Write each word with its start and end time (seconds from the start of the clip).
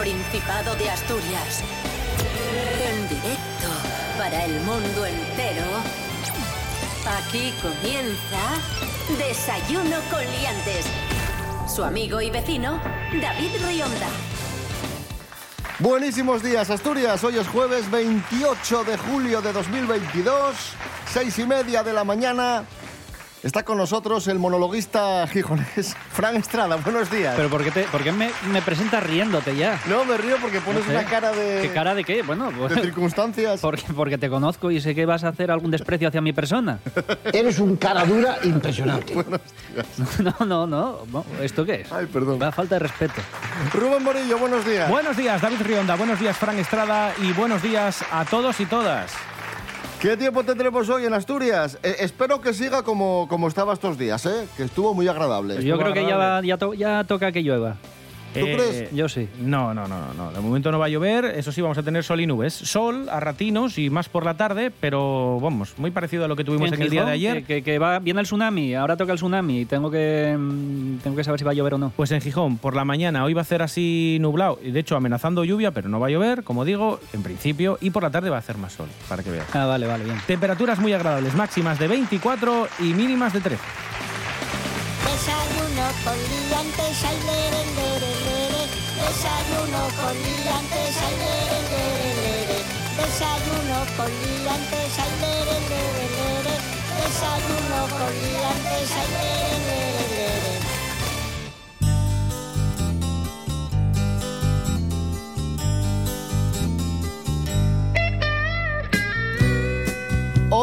Principado 0.00 0.74
de 0.76 0.88
Asturias. 0.88 1.62
En 2.82 3.06
directo 3.06 3.68
para 4.16 4.46
el 4.46 4.58
mundo 4.60 5.04
entero. 5.04 5.66
Aquí 7.18 7.52
comienza 7.60 9.18
Desayuno 9.18 9.96
con 10.10 10.20
Liantes. 10.20 10.86
Su 11.68 11.84
amigo 11.84 12.18
y 12.22 12.30
vecino, 12.30 12.80
David 13.20 13.50
Rionda. 13.66 14.08
Buenísimos 15.80 16.42
días, 16.42 16.70
Asturias. 16.70 17.22
Hoy 17.22 17.36
es 17.36 17.46
jueves 17.48 17.90
28 17.90 18.84
de 18.84 18.96
julio 18.96 19.42
de 19.42 19.52
2022, 19.52 20.56
seis 21.12 21.38
y 21.38 21.46
media 21.46 21.82
de 21.82 21.92
la 21.92 22.04
mañana. 22.04 22.64
Está 23.42 23.62
con 23.64 23.78
nosotros 23.78 24.28
el 24.28 24.38
monologuista 24.38 25.26
gijonés, 25.26 25.96
Fran 26.12 26.36
Estrada. 26.36 26.76
Buenos 26.76 27.10
días. 27.10 27.32
¿Pero 27.36 27.48
por 27.48 27.64
qué, 27.64 27.70
te, 27.70 27.84
por 27.84 28.02
qué 28.02 28.12
me, 28.12 28.30
me 28.52 28.60
presentas 28.60 29.02
riéndote 29.02 29.56
ya? 29.56 29.80
No, 29.88 30.04
me 30.04 30.18
río 30.18 30.36
porque 30.42 30.60
pones 30.60 30.82
No 30.84 30.90
sé. 30.90 30.98
una 30.98 31.04
cara 31.08 31.32
de, 31.32 31.62
¿Qué 31.62 31.70
cara 31.72 31.94
de 31.94 32.04
qué? 32.04 32.20
Bueno, 32.22 32.50
pues, 32.54 32.74
de 32.74 32.82
circunstancias. 32.82 33.60
porque, 33.62 33.84
porque 33.96 34.18
te 34.18 34.28
conozco 34.28 34.70
y 34.70 34.78
sé 34.82 34.94
que 34.94 35.06
vas 35.06 35.24
a 35.24 35.28
hacer 35.28 35.50
algún 35.50 35.70
desprecio 35.70 36.08
hacia 36.08 36.20
mi 36.20 36.34
persona. 36.34 36.80
Eres 37.32 37.58
un 37.60 37.76
cara 37.76 38.04
dura 38.04 38.36
impresionante. 38.44 39.14
No, 40.18 40.34
no, 40.44 40.66
no. 40.66 40.98
no. 41.10 41.24
¿Esto 41.40 41.64
qué 41.64 41.82
es? 41.82 41.92
Ay, 41.92 42.06
perdón. 42.06 42.38
Da 42.38 42.52
falta 42.52 42.74
de 42.74 42.80
respeto. 42.80 43.20
Rubén 43.72 44.02
Morillo, 44.02 44.36
buenos 44.38 44.64
días. 44.66 44.90
Buenos 44.90 45.16
días, 45.16 45.40
David 45.40 45.62
Rionda. 45.62 45.96
Buenos 45.96 46.18
días, 46.20 46.36
Fran 46.36 46.58
Estrada. 46.58 47.14
Y 47.22 47.32
buenos 47.32 47.62
días 47.62 48.04
a 48.10 48.24
todos 48.24 48.58
y 48.60 48.66
todas. 48.66 49.12
¿Qué 50.00 50.16
tiempo 50.16 50.42
tendremos 50.44 50.88
hoy 50.88 51.04
en 51.04 51.12
Asturias? 51.12 51.78
Eh, 51.82 51.96
espero 52.00 52.40
que 52.40 52.54
siga 52.54 52.82
como, 52.82 53.26
como 53.28 53.48
estaba 53.48 53.74
estos 53.74 53.98
días, 53.98 54.24
¿eh? 54.24 54.46
que 54.56 54.62
estuvo 54.62 54.94
muy 54.94 55.06
agradable. 55.08 55.54
Pues 55.54 55.66
yo 55.66 55.78
creo 55.78 55.92
que 55.92 56.06
ya, 56.06 56.16
va- 56.16 56.40
ya, 56.42 56.56
to- 56.56 56.72
ya 56.74 57.04
toca 57.04 57.32
que 57.32 57.42
llueva. 57.42 57.76
¿Tú 58.34 58.40
crees? 58.40 58.92
Yo 58.94 59.08
sí. 59.08 59.28
No, 59.40 59.74
no, 59.74 59.88
no, 59.88 59.98
no, 59.98 60.14
no. 60.14 60.32
De 60.32 60.40
momento 60.40 60.70
no 60.70 60.78
va 60.78 60.86
a 60.86 60.88
llover. 60.88 61.24
Eso 61.24 61.50
sí, 61.52 61.60
vamos 61.60 61.78
a 61.78 61.82
tener 61.82 62.04
sol 62.04 62.20
y 62.20 62.26
nubes. 62.26 62.52
Sol 62.54 63.08
a 63.10 63.18
ratinos 63.20 63.76
y 63.78 63.90
más 63.90 64.08
por 64.08 64.24
la 64.24 64.34
tarde, 64.36 64.70
pero 64.80 65.38
vamos, 65.40 65.74
muy 65.78 65.90
parecido 65.90 66.24
a 66.24 66.28
lo 66.28 66.36
que 66.36 66.44
tuvimos 66.44 66.70
en, 66.72 66.80
el 66.82 66.90
día 66.90 67.04
de 67.04 67.12
ayer. 67.12 67.38
Que, 67.44 67.44
que- 67.56 67.62
que 67.62 67.78
va, 67.78 67.98
viene 67.98 68.20
el 68.20 68.26
tsunami, 68.26 68.74
ahora 68.74 68.96
toca 68.96 69.12
el 69.12 69.18
tsunami 69.18 69.60
y 69.60 69.64
tengo 69.64 69.90
que, 69.90 70.36
mm, 70.38 70.98
tengo 70.98 71.16
que 71.16 71.24
saber 71.24 71.38
si 71.40 71.44
va 71.44 71.50
a 71.50 71.54
llover 71.54 71.74
o 71.74 71.78
no. 71.78 71.92
Pues 71.96 72.10
en 72.12 72.20
Gijón, 72.20 72.58
por 72.58 72.76
la 72.76 72.84
mañana, 72.84 73.24
hoy 73.24 73.34
va 73.34 73.42
a 73.42 73.44
ser 73.44 73.62
así 73.62 74.18
nublado 74.20 74.58
y 74.62 74.70
de 74.70 74.80
hecho 74.80 74.96
amenazando 74.96 75.44
lluvia, 75.44 75.70
pero 75.72 75.88
no 75.88 75.98
va 76.00 76.06
a 76.06 76.10
llover, 76.10 76.42
como 76.44 76.64
digo, 76.64 77.00
en 77.12 77.22
principio, 77.22 77.78
y 77.80 77.90
por 77.90 78.02
la 78.02 78.10
tarde 78.10 78.30
va 78.30 78.36
a 78.36 78.40
hacer 78.40 78.56
más 78.58 78.72
sol, 78.74 78.88
para 79.08 79.22
que 79.22 79.30
veas. 79.30 79.46
Ah, 79.54 79.66
vale, 79.66 79.86
vale, 79.86 80.04
bien. 80.04 80.16
Temperaturas 80.26 80.78
muy 80.78 80.92
agradables, 80.92 81.34
máximas 81.34 81.78
de 81.78 81.88
24 81.88 82.68
y 82.78 82.94
mínimas 82.94 83.32
de 83.32 83.40
13. 83.40 83.62
Desayuno 85.04 85.88
con 86.04 86.14
liantes, 86.48 87.04
ay, 87.04 87.16
lere, 87.26 87.64
lere, 87.74 88.00
lere. 88.00 88.19
Desayuno 89.10 89.88
con 90.00 90.14
liantes, 90.22 90.96
ay, 91.02 91.16
lere, 91.18 91.58
lere, 91.72 92.14
lere. 92.22 92.58
Desayuno 92.96 93.78
con 93.96 94.06
liantes, 94.06 94.98
ay, 95.02 95.12
lere, 95.20 95.58
lere, 95.68 96.06
lere. 96.16 96.54
Desayuno 97.02 97.80
con 97.98 98.12
liantes, 98.22 98.90
ay. 98.92 99.89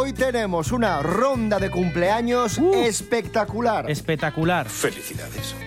Hoy 0.08 0.14
tenemos 0.14 0.72
una 0.72 1.02
ronda 1.02 1.60
de 1.60 1.70
cumpleaños 1.70 2.60
espectacular. 2.76 3.92
Espectacular. 3.92 4.66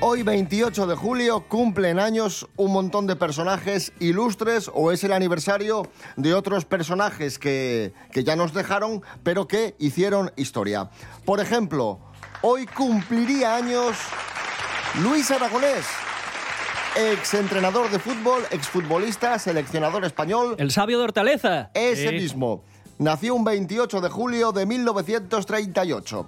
Hoy 0.00 0.22
28 0.22 0.86
de 0.86 0.94
julio 0.94 1.44
cumplen 1.46 1.98
años 1.98 2.48
un 2.56 2.72
montón 2.72 3.06
de 3.06 3.16
personajes 3.16 3.92
ilustres 4.00 4.70
o 4.72 4.92
es 4.92 5.04
el 5.04 5.12
aniversario 5.12 5.90
de 6.16 6.32
otros 6.32 6.64
personajes 6.64 7.38
que, 7.38 7.92
que 8.12 8.24
ya 8.24 8.34
nos 8.34 8.54
dejaron 8.54 9.02
pero 9.22 9.46
que 9.46 9.74
hicieron 9.78 10.32
historia. 10.36 10.88
Por 11.26 11.40
ejemplo, 11.40 12.00
hoy 12.40 12.64
cumpliría 12.64 13.56
años 13.56 13.94
Luis 15.02 15.30
Aragonés, 15.30 15.84
exentrenador 16.96 17.90
de 17.90 17.98
fútbol, 17.98 18.42
exfutbolista, 18.50 19.38
seleccionador 19.38 20.06
español. 20.06 20.54
El 20.58 20.70
sabio 20.70 20.96
de 20.96 21.04
Hortaleza. 21.04 21.70
Ese 21.74 22.08
Sí. 22.08 22.14
mismo. 22.14 22.64
Nació 23.00 23.34
un 23.34 23.44
28 23.44 24.02
de 24.02 24.10
julio 24.10 24.52
de 24.52 24.66
1938. 24.66 26.26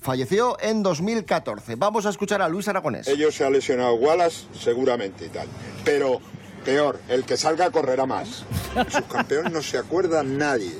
Falleció 0.00 0.56
en 0.62 0.82
2014. 0.82 1.74
Vamos 1.76 2.06
a 2.06 2.08
escuchar 2.08 2.40
a 2.40 2.48
Luis 2.48 2.66
Aragonés. 2.68 3.06
Ellos 3.06 3.34
se 3.34 3.44
ha 3.44 3.50
lesionado 3.50 3.96
Wallace, 3.96 4.46
seguramente 4.58 5.26
y 5.26 5.28
tal. 5.28 5.46
Pero 5.84 6.18
peor, 6.64 6.98
el 7.10 7.24
que 7.24 7.36
salga 7.36 7.70
correrá 7.70 8.06
más. 8.06 8.46
El 8.74 8.90
subcampeón 8.90 9.52
no 9.52 9.60
se 9.60 9.76
acuerda 9.76 10.22
nadie. 10.22 10.72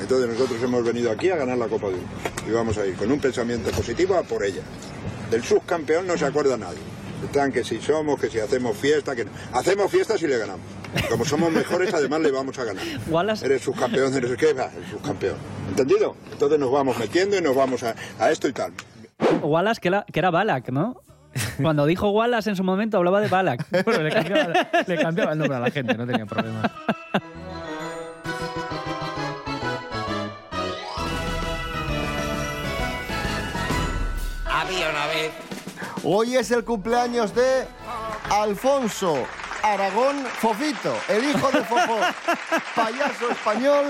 Entonces 0.00 0.30
nosotros 0.30 0.62
hemos 0.62 0.82
venido 0.82 1.10
aquí 1.10 1.28
a 1.28 1.36
ganar 1.36 1.58
la 1.58 1.68
Copa 1.68 1.88
del 1.88 1.96
Mundo. 1.96 2.10
Y 2.48 2.50
vamos 2.52 2.78
a 2.78 2.86
ir 2.86 2.96
con 2.96 3.12
un 3.12 3.20
pensamiento 3.20 3.70
positivo 3.72 4.16
a 4.16 4.22
por 4.22 4.42
ella. 4.42 4.62
Del 5.30 5.44
subcampeón 5.44 6.06
no 6.06 6.16
se 6.16 6.24
acuerda 6.24 6.56
nadie. 6.56 6.80
Están 7.22 7.52
que 7.52 7.62
si 7.62 7.78
somos, 7.78 8.18
que 8.18 8.30
si 8.30 8.40
hacemos 8.40 8.74
fiesta, 8.78 9.14
que 9.14 9.26
no. 9.26 9.32
Hacemos 9.52 9.90
fiesta 9.90 10.16
si 10.16 10.26
le 10.26 10.38
ganamos. 10.38 10.81
Como 11.10 11.24
somos 11.24 11.50
mejores, 11.52 11.92
además 11.94 12.20
le 12.20 12.30
vamos 12.30 12.58
a 12.58 12.64
ganar. 12.64 12.84
Wallace- 13.10 13.44
Eres 13.46 13.62
subcampeón, 13.62 14.12
eres 14.14 14.36
qué, 14.36 14.52
va, 14.52 14.70
el 14.76 14.86
subcampeón. 14.90 15.36
¿Entendido? 15.68 16.16
Entonces 16.32 16.58
nos 16.58 16.70
vamos 16.70 16.98
metiendo 16.98 17.36
y 17.36 17.40
nos 17.42 17.56
vamos 17.56 17.82
a, 17.82 17.94
a 18.18 18.30
esto 18.30 18.48
y 18.48 18.52
tal. 18.52 18.72
Wallace, 19.42 19.80
que 19.80 19.88
era, 19.88 20.04
que 20.12 20.18
era 20.18 20.30
Balak, 20.30 20.68
¿no? 20.70 21.00
Cuando 21.62 21.86
dijo 21.86 22.10
Wallace 22.10 22.50
en 22.50 22.56
su 22.56 22.64
momento 22.64 22.98
hablaba 22.98 23.20
de 23.20 23.28
Balak. 23.28 23.64
Bueno, 23.84 24.02
le 24.02 24.10
cambiaba, 24.10 24.52
le 24.86 24.96
cambiaba 24.98 25.32
el 25.32 25.38
nombre 25.38 25.56
a 25.56 25.60
la 25.60 25.70
gente, 25.70 25.94
no 25.96 26.06
tenía 26.06 26.26
problema. 26.26 26.70
Había 34.46 34.90
una 34.90 35.06
vez 35.06 35.32
Hoy 36.04 36.34
es 36.36 36.50
el 36.50 36.64
cumpleaños 36.64 37.34
de 37.34 37.64
Alfonso 38.30 39.24
Aragón 39.62 40.16
Fofito, 40.24 40.92
el 41.08 41.24
hijo 41.24 41.50
de 41.52 41.62
Fofo, 41.62 41.96
payaso 42.74 43.30
español, 43.30 43.84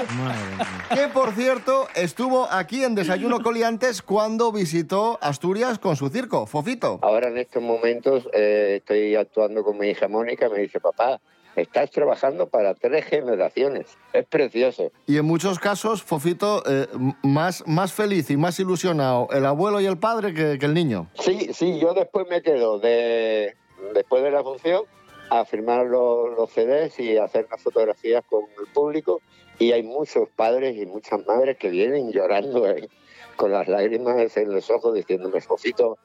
que 0.92 1.08
por 1.08 1.32
cierto 1.32 1.88
estuvo 1.94 2.46
aquí 2.50 2.84
en 2.84 2.94
Desayuno 2.94 3.40
Coliantes 3.42 4.02
cuando 4.02 4.52
visitó 4.52 5.18
Asturias 5.22 5.78
con 5.78 5.96
su 5.96 6.10
circo, 6.10 6.44
Fofito. 6.46 6.98
Ahora 7.00 7.28
en 7.28 7.38
estos 7.38 7.62
momentos 7.62 8.28
eh, 8.34 8.76
estoy 8.80 9.16
actuando 9.16 9.64
con 9.64 9.78
mi 9.78 9.88
hija 9.88 10.08
Mónica, 10.08 10.50
me 10.50 10.58
dice, 10.58 10.78
papá, 10.78 11.20
estás 11.56 11.90
trabajando 11.90 12.48
para 12.48 12.74
tres 12.74 13.06
generaciones. 13.06 13.86
Es 14.12 14.26
precioso. 14.26 14.92
Y 15.06 15.16
en 15.16 15.24
muchos 15.24 15.58
casos, 15.58 16.02
Fofito, 16.02 16.62
eh, 16.66 16.86
más, 17.22 17.66
más 17.66 17.94
feliz 17.94 18.28
y 18.30 18.36
más 18.36 18.60
ilusionado 18.60 19.28
el 19.32 19.46
abuelo 19.46 19.80
y 19.80 19.86
el 19.86 19.96
padre 19.96 20.34
que, 20.34 20.58
que 20.58 20.66
el 20.66 20.74
niño. 20.74 21.08
Sí, 21.14 21.48
sí, 21.54 21.78
yo 21.80 21.94
después 21.94 22.26
me 22.28 22.42
quedo 22.42 22.78
de, 22.78 23.56
después 23.94 24.22
de 24.22 24.30
la 24.30 24.42
función 24.42 24.82
a 25.30 25.44
firmar 25.44 25.86
los, 25.86 26.36
los 26.36 26.50
CDs 26.50 26.98
y 27.00 27.16
hacer 27.16 27.46
las 27.50 27.62
fotografías 27.62 28.24
con 28.28 28.44
el 28.58 28.72
público. 28.72 29.20
Y 29.58 29.72
hay 29.72 29.82
muchos 29.82 30.28
padres 30.34 30.76
y 30.76 30.86
muchas 30.86 31.24
madres 31.26 31.56
que 31.56 31.70
vienen 31.70 32.10
llorando 32.10 32.68
eh, 32.68 32.88
con 33.36 33.52
las 33.52 33.68
lágrimas 33.68 34.36
en 34.36 34.52
los 34.52 34.70
ojos 34.70 34.94
diciéndome, 34.94 35.40
Fofito, 35.40 35.98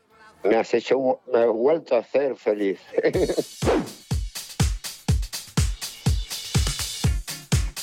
me 0.44 0.56
has 0.56 0.74
hecho, 0.74 1.20
me 1.32 1.40
has 1.40 1.48
vuelto 1.48 1.96
a 1.96 2.00
hacer 2.00 2.36
feliz. 2.36 2.80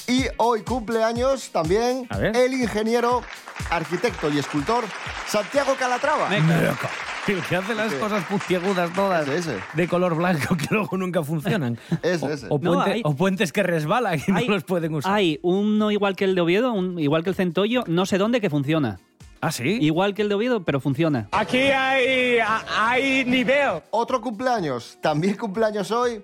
Y 0.06 0.26
hoy 0.37 0.62
cumpleaños 0.62 1.50
también 1.50 2.06
el 2.12 2.52
ingeniero, 2.52 3.22
arquitecto 3.70 4.30
y 4.30 4.38
escultor 4.38 4.84
Santiago 5.26 5.75
Calatrava. 5.76 6.28
Loco. 6.28 6.88
Que 7.49 7.56
hace 7.56 7.75
las 7.75 7.93
cosas 7.94 8.25
puntiagudas 8.25 8.93
todas 8.93 9.26
Ese, 9.29 9.38
ese. 9.53 9.59
de 9.75 9.88
color 9.88 10.15
blanco 10.15 10.56
que 10.56 10.67
luego 10.71 10.97
nunca 10.97 11.23
funcionan. 11.23 11.79
Ese, 12.03 12.25
O- 12.26 12.31
ese. 12.31 12.47
O, 12.50 12.59
No, 12.59 12.73
puente- 12.75 12.93
hay- 12.93 13.03
o 13.05 13.15
puentes 13.15 13.53
que 13.53 13.62
resbalan 13.62 14.21
y 14.26 14.31
Hay- 14.32 14.47
no 14.47 14.55
los 14.55 14.65
pueden 14.65 14.94
usar. 14.94 15.12
Hay 15.15 15.38
uno 15.43 15.91
igual 15.91 16.17
que 16.17 16.25
el 16.25 16.35
de 16.35 16.41
Oviedo, 16.43 16.73
un- 16.73 16.99
igual 16.99 17.23
que 17.25 17.31
el 17.31 17.37
Centollo, 17.37 17.85
no 17.87 18.06
sé 18.06 18.19
dónde, 18.19 18.41
que 18.41 18.50
funciona. 18.50 18.99
¿Ah, 19.41 19.53
sí? 19.53 19.79
Igual 19.81 20.15
que 20.15 20.23
el 20.23 20.31
de 20.31 20.35
Oviedo, 20.37 20.65
pero 20.65 20.81
funciona. 20.81 21.29
Aquí 21.32 21.59
hay, 21.59 22.38
hay 22.79 23.25
nivel. 23.26 23.82
Otro 23.91 24.21
cumpleaños, 24.23 24.97
también 25.03 25.37
cumpleaños 25.37 25.91
hoy, 25.91 26.23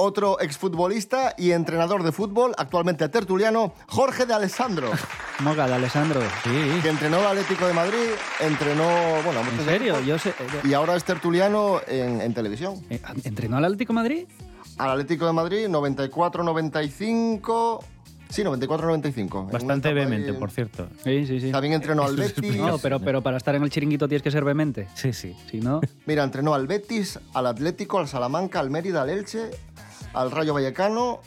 otro 0.00 0.40
exfutbolista 0.40 1.34
y 1.36 1.50
entrenador 1.50 2.04
de 2.04 2.12
fútbol, 2.12 2.54
actualmente 2.56 3.08
tertuliano, 3.08 3.74
Jorge 3.88 4.26
de 4.26 4.34
Alessandro, 4.34 4.92
Moga 5.40 5.66
de 5.66 5.74
Alessandro. 5.74 6.20
Sí. 6.44 6.50
que 6.82 6.88
entrenó 6.88 7.16
al 7.18 7.26
Atlético 7.36 7.66
de 7.66 7.72
Madrid, 7.74 7.98
entrenó, 8.38 8.84
bueno, 9.24 9.40
a 9.40 9.42
¿En 9.42 9.64
serio? 9.64 9.94
equipos, 9.98 10.06
Yo 10.06 10.18
sé. 10.18 10.32
y 10.62 10.72
ahora 10.72 10.94
es 10.94 11.02
tertuliano 11.02 11.80
en, 11.88 12.20
en 12.20 12.32
televisión. 12.32 12.74
eh, 12.90 13.00
¿Entrenó 13.24 13.56
al 13.56 13.64
Atlético 13.64 13.92
de 13.92 13.96
Madrid? 13.96 14.26
Al 14.78 14.90
Atlético 14.92 15.26
de 15.26 15.32
Madrid, 15.32 15.66
94-95... 15.68 17.80
Sí, 18.30 18.42
94-95. 18.42 19.50
Bastante 19.50 19.90
vehemente, 19.94 20.34
por 20.34 20.50
cierto. 20.50 20.86
Sí, 21.02 21.26
sí, 21.26 21.40
sí. 21.40 21.50
También 21.50 21.72
entrenó 21.72 22.02
al 22.04 22.14
Betis. 22.16 22.56
No, 22.58 22.76
pero, 22.76 23.00
pero 23.00 23.22
para 23.22 23.38
estar 23.38 23.54
en 23.54 23.62
el 23.62 23.70
chiringuito 23.70 24.06
tienes 24.06 24.22
que 24.22 24.30
ser 24.30 24.44
vehemente. 24.44 24.86
Sí, 24.94 25.14
sí. 25.14 25.34
Si 25.50 25.60
no. 25.60 25.80
Mira, 26.04 26.24
entrenó 26.24 26.52
al 26.52 26.66
Betis, 26.66 27.18
al 27.32 27.46
Atlético, 27.46 27.98
al 27.98 28.06
Salamanca, 28.06 28.60
al 28.60 28.68
Mérida, 28.68 29.00
al 29.00 29.08
Elche, 29.08 29.48
al 30.14 30.30
Rayo 30.30 30.54
Vallecano, 30.54 31.20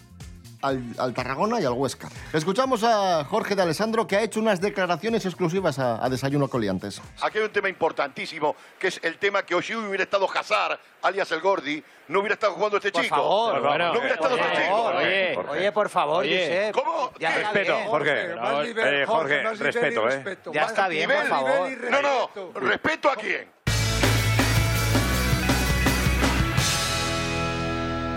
al, 0.61 0.83
al 0.99 1.13
Tarragona 1.13 1.59
y 1.59 1.65
al 1.65 1.73
Huesca. 1.73 2.07
Escuchamos 2.33 2.83
a 2.83 3.23
Jorge 3.25 3.55
de 3.55 3.63
Alessandro 3.63 4.05
que 4.05 4.15
ha 4.17 4.21
hecho 4.21 4.39
unas 4.39 4.61
declaraciones 4.61 5.25
exclusivas 5.25 5.79
a, 5.79 6.03
a 6.03 6.07
Desayuno 6.09 6.47
Coliantes. 6.47 7.01
Aquí 7.21 7.39
hay 7.39 7.45
un 7.45 7.51
tema 7.51 7.67
importantísimo, 7.69 8.55
que 8.77 8.87
es 8.89 8.99
el 9.01 9.17
tema 9.17 9.43
que 9.43 9.59
si 9.63 9.75
hubiera 9.75 10.03
estado 10.03 10.27
Hazard, 10.31 10.79
alias 11.01 11.31
el 11.31 11.41
Gordi, 11.41 11.83
no 12.09 12.19
hubiera 12.19 12.35
estado 12.35 12.53
jugando 12.53 12.77
este 12.77 12.91
Por 12.91 13.01
chico. 13.01 13.15
favor, 13.15 13.55
no 13.61 13.67
bueno, 13.69 13.91
hubiera 13.93 14.13
estado 14.13 14.35
oye, 14.35 14.43
este 14.43 14.61
chico. 14.63 14.83
oye, 14.83 15.37
oye, 15.49 15.71
por 15.71 15.89
favor, 15.89 16.19
Oye, 16.23 16.45
Josep. 16.71 16.75
¿Cómo? 16.75 17.11
Ya 17.19 17.31
Respeto. 17.37 17.77
Jorge. 17.87 18.27
Nivel, 18.67 18.93
Eh, 19.01 19.05
Jorge, 19.07 19.41
y 19.41 19.55
respeto, 19.57 20.01
¿eh? 20.01 20.11
respeto. 20.11 20.51
Ya 20.53 20.61
está 20.65 20.87
bien, 20.89 21.07
por 21.09 21.15
Nivel, 21.15 21.29
favor. 21.29 21.69
nivel 21.69 21.87
y 21.87 21.91
No, 21.91 22.01
no, 22.01 22.59
respeto 22.59 23.09
a 23.09 23.15
quién. 23.15 23.49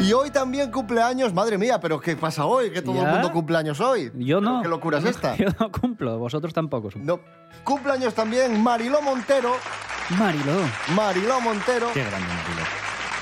Y 0.04 0.12
hoy 0.12 0.30
también 0.30 0.70
cumpleaños, 0.70 1.32
madre 1.32 1.56
mía, 1.56 1.80
pero 1.80 1.98
¿qué 1.98 2.14
pasa 2.14 2.44
hoy? 2.44 2.70
Que 2.70 2.82
todo 2.82 2.94
¿Ya? 2.96 3.04
el 3.04 3.10
mundo 3.12 3.32
cumpleaños 3.32 3.80
hoy. 3.80 4.12
Yo 4.16 4.38
no. 4.38 4.60
¿Qué 4.60 4.68
locura 4.68 4.98
es 4.98 5.04
esta? 5.06 5.34
Yo 5.36 5.46
no 5.58 5.72
cumplo, 5.72 6.18
vosotros 6.18 6.52
tampoco. 6.52 6.90
No. 6.96 7.20
Cumpleaños 7.64 8.12
también 8.12 8.62
Mariló 8.62 9.00
Montero. 9.00 9.54
Mariló. 10.18 10.52
Mariló 10.94 11.40
Montero. 11.40 11.88
Qué 11.94 12.00
grande, 12.04 12.26
Mariló. 12.28 12.66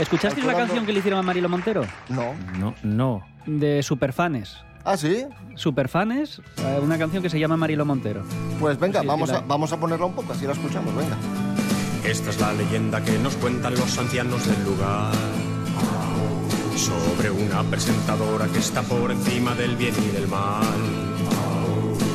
¿Escuchasteis 0.00 0.44
la 0.44 0.54
canción 0.54 0.84
que 0.84 0.92
le 0.92 0.98
hicieron 0.98 1.20
a 1.20 1.22
Marilo 1.22 1.48
Montero? 1.48 1.84
No. 2.08 2.34
No, 2.58 2.74
no. 2.82 3.22
De 3.46 3.80
Superfanes. 3.84 4.56
¿Ah, 4.84 4.96
sí? 4.96 5.24
Superfanes, 5.54 6.40
eh, 6.58 6.80
una 6.82 6.98
canción 6.98 7.22
que 7.22 7.30
se 7.30 7.38
llama 7.38 7.56
Marilo 7.56 7.84
Montero. 7.84 8.24
Pues 8.58 8.76
venga, 8.80 9.02
Sí, 9.02 9.06
vamos, 9.06 9.30
a, 9.30 9.40
vamos 9.42 9.72
a 9.72 9.78
ponerla 9.78 10.06
un 10.06 10.14
poco, 10.14 10.32
así 10.32 10.44
la 10.46 10.52
escuchamos, 10.52 10.92
venga. 10.96 11.16
Esta 12.02 12.30
es 12.30 12.40
la 12.40 12.52
leyenda 12.54 13.00
que 13.04 13.16
nos 13.20 13.36
cuentan 13.36 13.74
los 13.74 13.96
ancianos 13.96 14.44
del 14.48 14.64
lugar 14.64 15.12
sobre 16.76 17.30
una 17.30 17.62
presentadora 17.64 18.46
que 18.46 18.58
está 18.58 18.82
por 18.82 19.10
encima 19.10 19.54
del 19.54 19.76
bien 19.76 19.94
y 19.98 20.08
del 20.08 20.28
mal. 20.28 21.12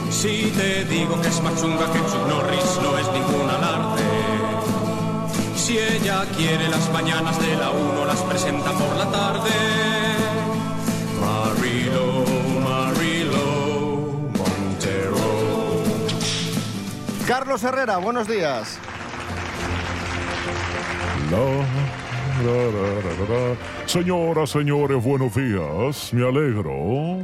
Si 0.10 0.52
te 0.58 0.86
digo 0.86 1.22
que 1.22 1.28
es 1.28 1.42
más 1.42 1.60
chunga 1.62 1.92
que 1.92 2.00
Chuck 2.00 2.28
Norris, 2.28 2.80
no 2.82 2.98
es 2.98 3.08
ningún 3.12 3.50
alarde. 3.50 4.04
Si 5.56 5.78
ella 5.78 6.26
quiere 6.36 6.70
las 6.70 6.92
mañanas 6.92 7.40
de 7.40 7.56
la 7.56 7.70
1, 7.72 8.06
las 8.06 8.22
presenta 8.22 8.72
por 8.72 8.96
la 8.96 9.12
tarde. 9.12 9.52
Marilo, 11.22 12.24
Marilo, 12.64 14.30
Montero. 14.38 15.18
Carlos 17.28 17.64
Herrera, 17.64 17.98
buenos 17.98 18.28
días. 18.28 18.80
La, 21.30 21.38
Señoras, 23.86 24.50
señores, 24.52 25.04
buenos 25.04 25.34
días. 25.36 26.14
Me 26.14 26.28
alegro. 26.28 27.20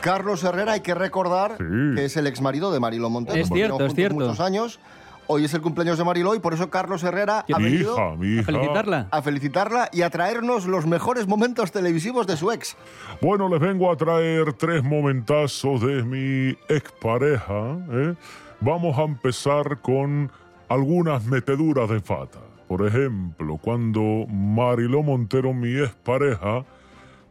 Carlos 0.00 0.42
Herrera, 0.44 0.72
hay 0.72 0.80
que 0.80 0.94
recordar 0.94 1.56
Sí. 1.58 1.64
que 1.96 2.04
es 2.06 2.16
el 2.16 2.26
ex 2.26 2.40
marido 2.40 2.72
de 2.72 2.80
Mariló 2.80 3.10
Montero. 3.10 3.38
Es 3.40 3.48
cierto, 3.48 3.84
es 3.84 3.94
cierto. 3.94 4.14
muchos 4.16 4.40
años. 4.40 4.80
Hoy 5.26 5.44
es 5.46 5.54
el 5.54 5.62
cumpleaños 5.62 5.96
de 5.96 6.04
Mariló 6.04 6.34
y 6.34 6.38
por 6.38 6.52
eso 6.52 6.68
Carlos 6.68 7.02
Herrera 7.02 7.46
ha 7.50 7.58
Mi 7.58 7.64
venido 7.64 7.94
hija, 7.94 8.16
mi 8.16 8.26
hija. 8.34 8.42
A 8.42 8.44
felicitarla. 8.44 9.08
a 9.10 9.22
felicitarla 9.22 9.88
y 9.92 10.02
a 10.02 10.10
traernos 10.10 10.66
los 10.66 10.86
mejores 10.86 11.26
momentos 11.26 11.72
televisivos 11.72 12.26
de 12.26 12.36
su 12.36 12.52
ex. 12.52 12.76
Bueno, 13.22 13.48
les 13.48 13.60
vengo 13.60 13.90
a 13.90 13.96
traer 13.96 14.52
tres 14.52 14.84
momentazos 14.84 15.80
de 15.80 16.02
mi 16.02 16.50
expareja. 16.68 17.76
¿eh? 17.90 18.14
Vamos 18.60 18.98
a 18.98 19.02
empezar 19.02 19.78
con 19.80 20.30
algunas 20.68 21.24
meteduras 21.24 21.88
de 21.88 22.00
pata. 22.00 22.40
Por 22.68 22.86
ejemplo, 22.86 23.58
cuando 23.58 24.26
Mariló 24.28 25.02
Montero, 25.02 25.52
mi 25.52 25.78
expareja, 25.78 26.64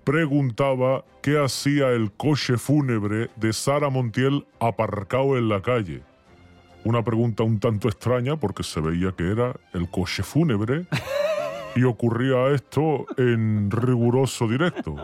preguntaba 0.04 1.04
qué 1.22 1.44
hacía 1.44 1.90
el 1.90 2.12
coche 2.12 2.58
fúnebre 2.58 3.30
de 3.36 3.54
Sara 3.54 3.90
Montiel 3.90 4.46
aparcado 4.60 5.38
en 5.38 5.50
la 5.50 5.62
calle. 5.62 6.02
Una 6.84 7.04
pregunta 7.04 7.44
un 7.44 7.60
tanto 7.60 7.88
extraña 7.88 8.36
porque 8.36 8.64
se 8.64 8.82
veía 8.82 9.14
que 9.14 9.32
era 9.32 9.56
el 9.74 9.90
coche 9.90 10.22
fúnebre 10.22 10.86
y 11.76 11.84
ocurría 11.84 12.50
esto 12.54 13.06
en 13.18 13.72
riguroso 13.72 14.48
directo. 14.48 14.96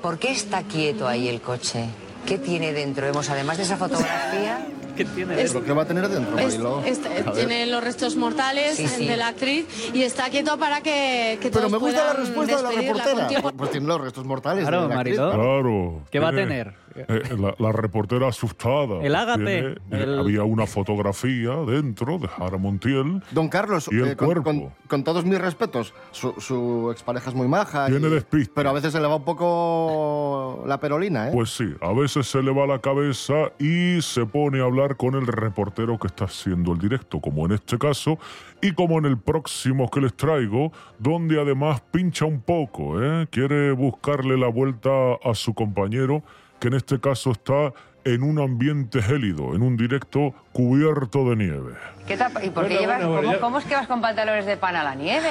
¿Por 0.00 0.18
qué 0.18 0.30
está 0.30 0.62
quieto 0.62 1.08
ahí 1.08 1.28
el 1.28 1.40
coche? 1.40 1.86
¿Qué 2.24 2.38
tiene 2.38 2.72
dentro? 2.72 3.06
Además 3.06 3.56
de 3.56 3.64
esa 3.64 3.76
fotografía. 3.76 4.66
¿Qué 4.96 5.04
tiene 5.04 5.34
¿Pero 5.36 5.64
qué 5.64 5.72
va 5.72 5.82
a 5.82 5.86
tener 5.86 6.08
dentro, 6.08 6.38
Es- 6.38 6.44
Mariló? 6.58 6.82
es- 6.84 7.00
A 7.04 7.08
ver. 7.08 7.32
tiene 7.32 7.66
los 7.66 7.82
restos 7.82 8.16
mortales 8.16 8.76
Sí, 8.76 8.86
sí. 8.88 9.06
de 9.06 9.16
la 9.16 9.28
actriz 9.28 9.66
y 9.92 10.02
está 10.02 10.30
quieto 10.30 10.56
para 10.58 10.80
que, 10.80 11.38
que 11.40 11.48
Pero 11.50 11.60
todos 11.68 11.72
me 11.72 11.78
gusta 11.78 12.04
la 12.04 12.12
respuesta 12.14 12.56
de 12.56 12.62
la 12.62 12.70
reportera. 12.70 13.28
Pues 13.56 13.70
tiene 13.70 13.86
los 13.86 14.00
restos 14.00 14.24
mortales. 14.24 14.66
Claro, 14.66 14.82
de 14.82 14.88
la 14.88 14.94
actriz. 15.00 15.16
Claro. 15.16 16.02
¿Qué 16.10 16.18
va 16.20 16.28
a 16.28 16.32
tener? 16.32 16.74
Eh, 16.96 17.22
la, 17.38 17.54
la 17.58 17.72
reportera 17.72 18.28
asustada. 18.28 19.02
El 19.02 19.14
Tiene- 19.14 19.58
eh, 19.58 19.74
el- 19.90 20.18
Había 20.18 20.44
una 20.44 20.66
fotografía 20.66 21.54
dentro 21.66 22.18
de 22.18 22.28
Jara 22.28 22.56
Montiel. 22.58 23.22
Don 23.30 23.48
Carlos, 23.48 23.88
Y 23.92 23.96
el 23.96 24.08
eh, 24.08 24.16
con, 24.16 24.26
cuerpo. 24.26 24.44
con- 24.44 24.70
con 24.88 25.04
todos 25.04 25.24
mis 25.24 25.40
respetos, 25.40 25.92
su, 26.12 26.34
su 26.38 26.90
expareja 26.92 27.30
es 27.30 27.34
muy 27.36 27.48
maja. 27.48 27.86
Tiene 27.86 28.08
y- 28.08 28.10
despiste. 28.10 28.52
Pero 28.54 28.70
a 28.70 28.72
veces 28.72 28.92
se 28.92 29.00
le 29.00 29.06
va 29.08 29.16
un 29.16 29.24
poco 29.24 30.64
la 30.66 30.78
perolina, 30.80 31.28
¿eh? 31.28 31.30
Pues 31.32 31.50
sí, 31.50 31.74
a 31.80 31.92
veces 31.92 32.26
se 32.26 32.42
le 32.42 32.52
va 32.52 32.66
la 32.66 32.80
cabeza 32.80 33.52
y 33.58 34.00
se 34.02 34.26
pone 34.26 34.60
a 34.60 34.64
hablar 34.64 34.96
con 34.96 35.14
el 35.14 35.26
reportero 35.26 35.98
que 35.98 36.06
está 36.08 36.24
haciendo 36.26 36.72
el 36.72 36.78
directo, 36.78 37.20
como 37.20 37.46
en 37.46 37.52
este 37.52 37.78
caso, 37.78 38.18
y 38.62 38.72
como 38.72 38.98
en 38.98 39.04
el 39.06 39.18
próximo 39.18 39.90
que 39.90 40.00
les 40.00 40.14
traigo, 40.14 40.72
donde 40.98 41.40
además 41.40 41.82
pincha 41.90 42.24
un 42.24 42.40
poco, 42.40 43.02
¿eh? 43.02 43.26
Quiere 43.30 43.72
buscarle 43.72 44.36
la 44.38 44.48
vuelta 44.48 44.90
a 45.22 45.34
su 45.34 45.54
compañero, 45.54 46.22
que 46.64 46.68
en 46.68 46.74
este 46.76 46.98
caso 46.98 47.32
está 47.32 47.74
en 48.04 48.22
un 48.22 48.38
ambiente 48.40 49.02
gélido, 49.02 49.54
en 49.54 49.60
un 49.60 49.76
directo 49.76 50.32
cubierto 50.54 51.28
de 51.28 51.36
nieve. 51.36 51.74
¿Qué 52.06 52.14
¿Y 52.42 52.48
por 52.48 52.66
qué 52.66 52.76
Bueno, 52.76 52.80
llevas, 52.80 52.96
bueno, 52.96 53.10
bueno, 53.10 53.20
cómo, 53.20 53.32
yo- 53.34 53.40
cómo 53.40 53.58
es 53.58 53.64
que 53.66 53.74
vas 53.74 53.86
con 53.86 54.00
pantalones 54.00 54.46
de 54.46 54.56
pan 54.56 54.74
a 54.74 54.82
la 54.82 54.94
nieve? 54.94 55.28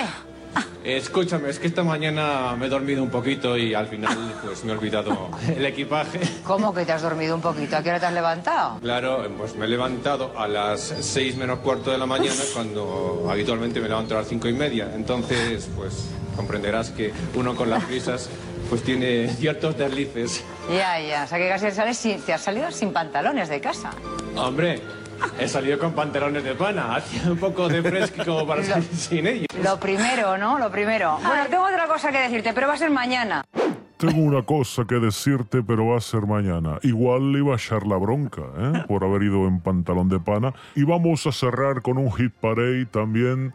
Escúchame, 0.84 1.50
es 1.50 1.58
que 1.58 1.66
esta 1.66 1.84
mañana 1.84 2.56
me 2.56 2.68
he 2.68 2.70
dormido 2.70 3.02
un 3.02 3.10
poquito 3.10 3.58
y 3.58 3.74
al 3.74 3.88
final 3.88 4.16
pues 4.44 4.64
me 4.64 4.74
he 4.74 4.76
olvidado 4.76 5.32
el 5.48 5.66
equipaje. 5.66 6.20
¿Cómo 6.46 6.72
que 6.72 6.86
te 6.86 6.92
has 6.92 7.02
dormido 7.02 7.34
un 7.34 7.42
poquito? 7.42 7.78
¿A 7.78 7.82
qué 7.82 7.90
hora 7.90 8.00
te 8.00 8.06
has 8.06 8.14
levantado? 8.14 8.78
Claro, 8.80 9.28
pues 9.36 9.56
me 9.56 9.66
he 9.66 9.70
levantado 9.70 10.38
a 10.38 10.48
las 10.48 10.82
seis 10.82 11.36
menos 11.36 11.60
cuarto 11.60 11.90
de 11.90 11.98
la 11.98 12.06
mañana 12.06 12.42
cuando 12.54 13.26
habitualmente 13.28 13.82
me 13.82 13.90
levanto 13.90 14.14
a 14.16 14.20
las 14.20 14.28
cinco 14.28 14.48
y 14.48 14.54
media. 14.54 14.92
Entonces, 14.94 15.68
pues 15.76 16.10
comprenderás 16.36 16.92
que 16.92 17.12
uno 17.34 17.56
con 17.56 17.72
las 17.72 17.84
prisas 17.86 18.30
pues 18.74 18.82
tiene 18.82 19.28
ciertos 19.28 19.78
deslices. 19.78 20.44
Ya, 20.68 21.00
ya. 21.00 21.26
O 21.26 21.28
sea 21.28 21.38
que 21.38 21.48
casi 21.48 21.70
sales 21.70 21.96
sin- 21.96 22.20
te 22.22 22.34
has 22.34 22.42
salido 22.42 22.72
sin 22.72 22.92
pantalones 22.92 23.48
de 23.48 23.62
casa. 23.62 23.92
Hombre, 24.36 24.82
he 25.40 25.48
salido 25.48 25.78
con 25.78 25.94
pantalones 25.94 26.44
de 26.44 26.56
pana. 26.56 26.96
Hacía 26.96 27.32
un 27.32 27.38
poco 27.38 27.68
de 27.70 27.84
fresco 27.84 28.26
como 28.26 28.48
para 28.48 28.64
salir 28.64 28.90
sin 28.96 29.28
ellos. 29.28 29.46
Lo 29.64 29.80
primero, 29.80 30.40
¿no? 30.40 30.58
Lo 30.58 30.72
primero. 30.72 31.20
Bueno, 31.24 31.44
tengo 31.52 31.66
otra 31.66 31.86
cosa 31.88 32.12
que 32.12 32.18
decirte, 32.18 32.52
pero 32.52 32.68
va 32.68 32.74
a 32.74 32.78
ser 32.78 32.90
mañana. 32.90 33.44
Tengo 33.98 34.24
una 34.24 34.42
cosa 34.42 34.86
que 34.86 34.96
decirte, 34.96 35.62
pero 35.62 35.86
va 35.90 35.98
a 35.98 36.02
ser 36.02 36.22
mañana. 36.22 36.80
Igual 36.82 37.32
le 37.32 37.38
iba 37.40 37.54
a 37.54 37.58
echar 37.58 37.86
la 37.86 37.98
bronca, 37.98 38.42
¿eh? 38.58 38.86
Por 38.88 39.04
haber 39.04 39.22
ido 39.22 39.48
en 39.48 39.60
pantalón 39.60 40.10
de 40.10 40.20
pana. 40.20 40.52
Y 40.74 40.82
vamos 40.84 41.28
a 41.28 41.32
cerrar 41.32 41.84
con 41.84 42.00
un 42.00 42.12
hit 42.12 42.34
parade 42.42 42.88
también 42.88 43.54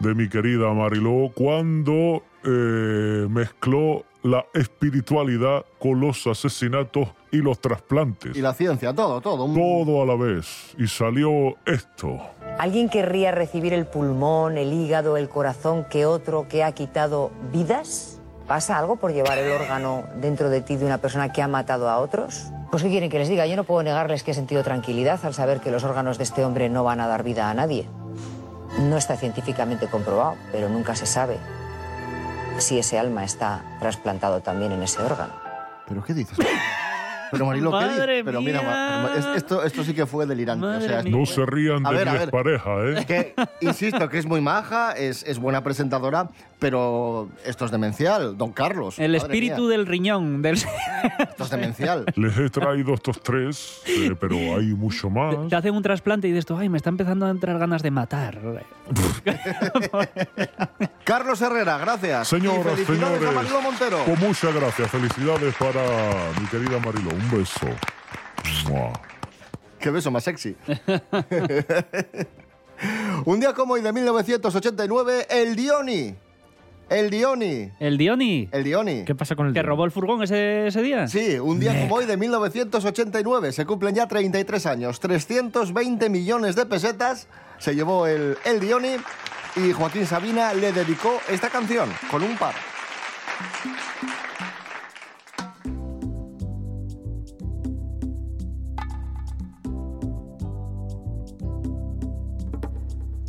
de 0.00 0.16
mi 0.16 0.28
querida 0.28 0.72
Mariló, 0.72 1.30
cuando 1.32 2.24
eh, 2.44 3.28
mezcló 3.30 4.04
la 4.22 4.44
espiritualidad 4.54 5.64
con 5.78 6.00
los 6.00 6.26
asesinatos 6.26 7.08
y 7.30 7.38
los 7.38 7.60
trasplantes. 7.60 8.36
Y 8.36 8.40
la 8.40 8.54
ciencia, 8.54 8.94
todo, 8.94 9.20
todo. 9.20 9.44
un- 9.44 9.54
Todo 9.54 10.02
a 10.02 10.06
la 10.06 10.14
vez. 10.16 10.74
Y 10.78 10.86
salió 10.86 11.56
esto. 11.66 12.20
¿Alguien 12.58 12.88
querría 12.88 13.32
recibir 13.32 13.72
el 13.72 13.86
pulmón, 13.86 14.58
el 14.58 14.72
hígado, 14.72 15.16
el 15.16 15.28
corazón 15.28 15.84
que 15.90 16.06
otro 16.06 16.46
que 16.48 16.62
ha 16.62 16.72
quitado 16.72 17.30
vidas? 17.52 18.20
¿Pasa 18.46 18.78
algo 18.78 18.96
por 18.96 19.12
llevar 19.12 19.38
el 19.38 19.50
órgano 19.50 20.04
dentro 20.20 20.50
de 20.50 20.60
ti 20.60 20.76
de 20.76 20.84
una 20.84 20.98
persona 20.98 21.32
que 21.32 21.40
ha 21.42 21.48
matado 21.48 21.88
a 21.88 21.98
otros? 21.98 22.46
Pues 22.70 22.82
¿qué 22.82 22.90
quieren 22.90 23.10
que 23.10 23.18
les 23.18 23.28
diga? 23.28 23.46
Yo 23.46 23.56
no 23.56 23.64
puedo 23.64 23.82
negarles 23.82 24.22
que 24.22 24.32
he 24.32 24.34
sentido 24.34 24.62
tranquilidad 24.62 25.18
al 25.24 25.34
saber 25.34 25.60
que 25.60 25.70
los 25.70 25.84
órganos 25.84 26.18
de 26.18 26.24
este 26.24 26.44
hombre 26.44 26.68
no 26.68 26.84
van 26.84 27.00
a 27.00 27.06
dar 27.06 27.22
vida 27.22 27.48
a 27.50 27.54
nadie. 27.54 27.86
No 28.78 28.96
está 28.96 29.16
científicamente 29.16 29.86
comprobado, 29.88 30.34
pero 30.50 30.68
nunca 30.68 30.94
se 30.96 31.06
sabe 31.06 31.36
si 32.58 32.78
ese 32.78 32.98
alma 32.98 33.24
está 33.24 33.62
trasplantado 33.80 34.40
también 34.40 34.72
en 34.72 34.82
ese 34.82 35.00
órgano. 35.02 35.32
¿Pero 35.88 36.02
qué 36.04 36.14
dices? 36.14 36.38
Pero 37.30 37.46
Marilo, 37.46 37.72
¿qué 37.78 37.84
dices? 37.88 38.22
Pero 38.24 38.40
mira, 38.42 38.60
ma- 38.62 39.10
esto, 39.36 39.64
esto 39.64 39.82
sí 39.84 39.94
que 39.94 40.04
fue 40.06 40.26
delirante. 40.26 40.66
O 40.66 40.80
sea. 40.80 41.02
No 41.02 41.24
se 41.24 41.46
rían 41.46 41.86
A 41.86 41.90
de 41.90 41.96
ver, 41.96 42.08
a 42.08 42.12
mi 42.12 42.18
ver. 42.18 42.30
pareja, 42.30 42.70
¿eh? 42.84 42.94
Es 42.98 43.06
que, 43.06 43.34
insisto, 43.62 44.08
que 44.08 44.18
es 44.18 44.26
muy 44.26 44.40
maja, 44.42 44.92
es, 44.92 45.22
es 45.24 45.38
buena 45.38 45.62
presentadora, 45.64 46.28
pero 46.62 47.28
esto 47.44 47.64
es 47.64 47.72
demencial, 47.72 48.38
don 48.38 48.52
Carlos. 48.52 48.96
El 49.00 49.16
espíritu 49.16 49.62
mía, 49.62 49.70
del 49.70 49.84
riñón. 49.84 50.42
Del... 50.42 50.54
Esto 51.18 51.42
es 51.42 51.50
demencial. 51.50 52.04
Les 52.14 52.38
he 52.38 52.48
traído 52.50 52.94
estos 52.94 53.20
tres, 53.20 53.82
eh, 53.84 54.14
pero 54.18 54.36
hay 54.36 54.66
mucho 54.66 55.10
más. 55.10 55.48
Te 55.48 55.56
hacen 55.56 55.74
un 55.74 55.82
trasplante 55.82 56.28
y 56.28 56.30
dices 56.30 56.46
tú, 56.46 56.56
ay, 56.56 56.68
me 56.68 56.76
está 56.76 56.90
empezando 56.90 57.26
a 57.26 57.30
entrar 57.30 57.58
ganas 57.58 57.82
de 57.82 57.90
matar. 57.90 58.38
Carlos 61.04 61.42
Herrera, 61.42 61.78
gracias. 61.78 62.28
Señoras, 62.28 62.74
felicidades 62.74 63.18
señores, 63.18 63.28
a 63.28 63.32
Mariló 63.32 63.60
Montero. 63.60 64.04
Con 64.04 64.20
muchas 64.20 64.54
gracias. 64.54 64.88
Felicidades 64.88 65.56
para 65.56 65.82
mi 66.40 66.46
querida 66.46 66.78
Mariló. 66.78 67.10
Un 67.10 67.28
beso. 67.38 67.66
Mua. 68.68 68.92
Qué 69.80 69.90
beso 69.90 70.12
más 70.12 70.22
sexy. 70.22 70.54
Un 73.24 73.40
día 73.40 73.52
como 73.52 73.74
hoy 73.74 73.80
de 73.80 73.92
1989, 73.92 75.26
el 75.28 75.56
Dioni. 75.56 76.14
El 76.88 77.08
Dioni. 77.10 77.70
¿El 77.80 77.96
Dioni? 77.96 78.48
El 78.52 78.64
Dioni. 78.64 79.04
¿Qué 79.04 79.14
pasa 79.14 79.34
con 79.34 79.46
el 79.46 79.52
¿Que 79.52 79.60
Dioni? 79.60 79.68
robó 79.68 79.84
el 79.86 79.90
furgón 79.90 80.22
ese, 80.22 80.66
ese 80.66 80.82
día? 80.82 81.08
Sí, 81.08 81.38
un 81.38 81.58
día 81.58 81.78
como 81.80 81.94
hoy 81.96 82.04
de 82.04 82.16
1989. 82.18 83.52
Se 83.52 83.64
cumplen 83.64 83.94
ya 83.94 84.06
33 84.06 84.66
años. 84.66 85.00
320 85.00 86.10
millones 86.10 86.54
de 86.54 86.66
pesetas 86.66 87.28
se 87.58 87.74
llevó 87.74 88.06
el, 88.06 88.36
el 88.44 88.60
Dioni 88.60 88.96
y 89.56 89.72
Joaquín 89.72 90.06
Sabina 90.06 90.52
le 90.52 90.72
dedicó 90.72 91.18
esta 91.30 91.48
canción 91.48 91.88
con 92.10 92.22
un 92.22 92.36
par. 92.36 92.54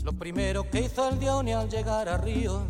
Lo 0.03 0.12
primero 0.13 0.69
que 0.69 0.81
hizo 0.81 1.07
el 1.10 1.19
Dioni 1.19 1.53
al 1.53 1.69
llegar 1.69 2.10
a 2.10 2.17
Río 2.17 2.63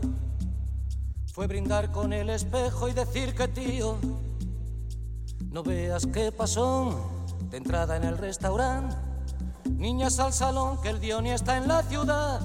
fue 1.33 1.47
brindar 1.47 1.91
con 1.91 2.13
el 2.13 2.29
espejo 2.29 2.87
y 2.87 2.93
decir 2.93 3.33
que 3.33 3.47
tío, 3.47 3.97
no 5.49 5.63
veas 5.63 6.05
qué 6.05 6.31
pasó 6.31 7.09
de 7.49 7.57
entrada 7.57 7.97
en 7.97 8.03
el 8.03 8.19
restaurante. 8.19 8.95
Niñas 9.65 10.19
al 10.19 10.31
salón 10.31 10.79
que 10.83 10.89
el 10.89 10.99
Dioni 10.99 11.31
está 11.31 11.57
en 11.57 11.67
la 11.67 11.81
ciudad 11.81 12.39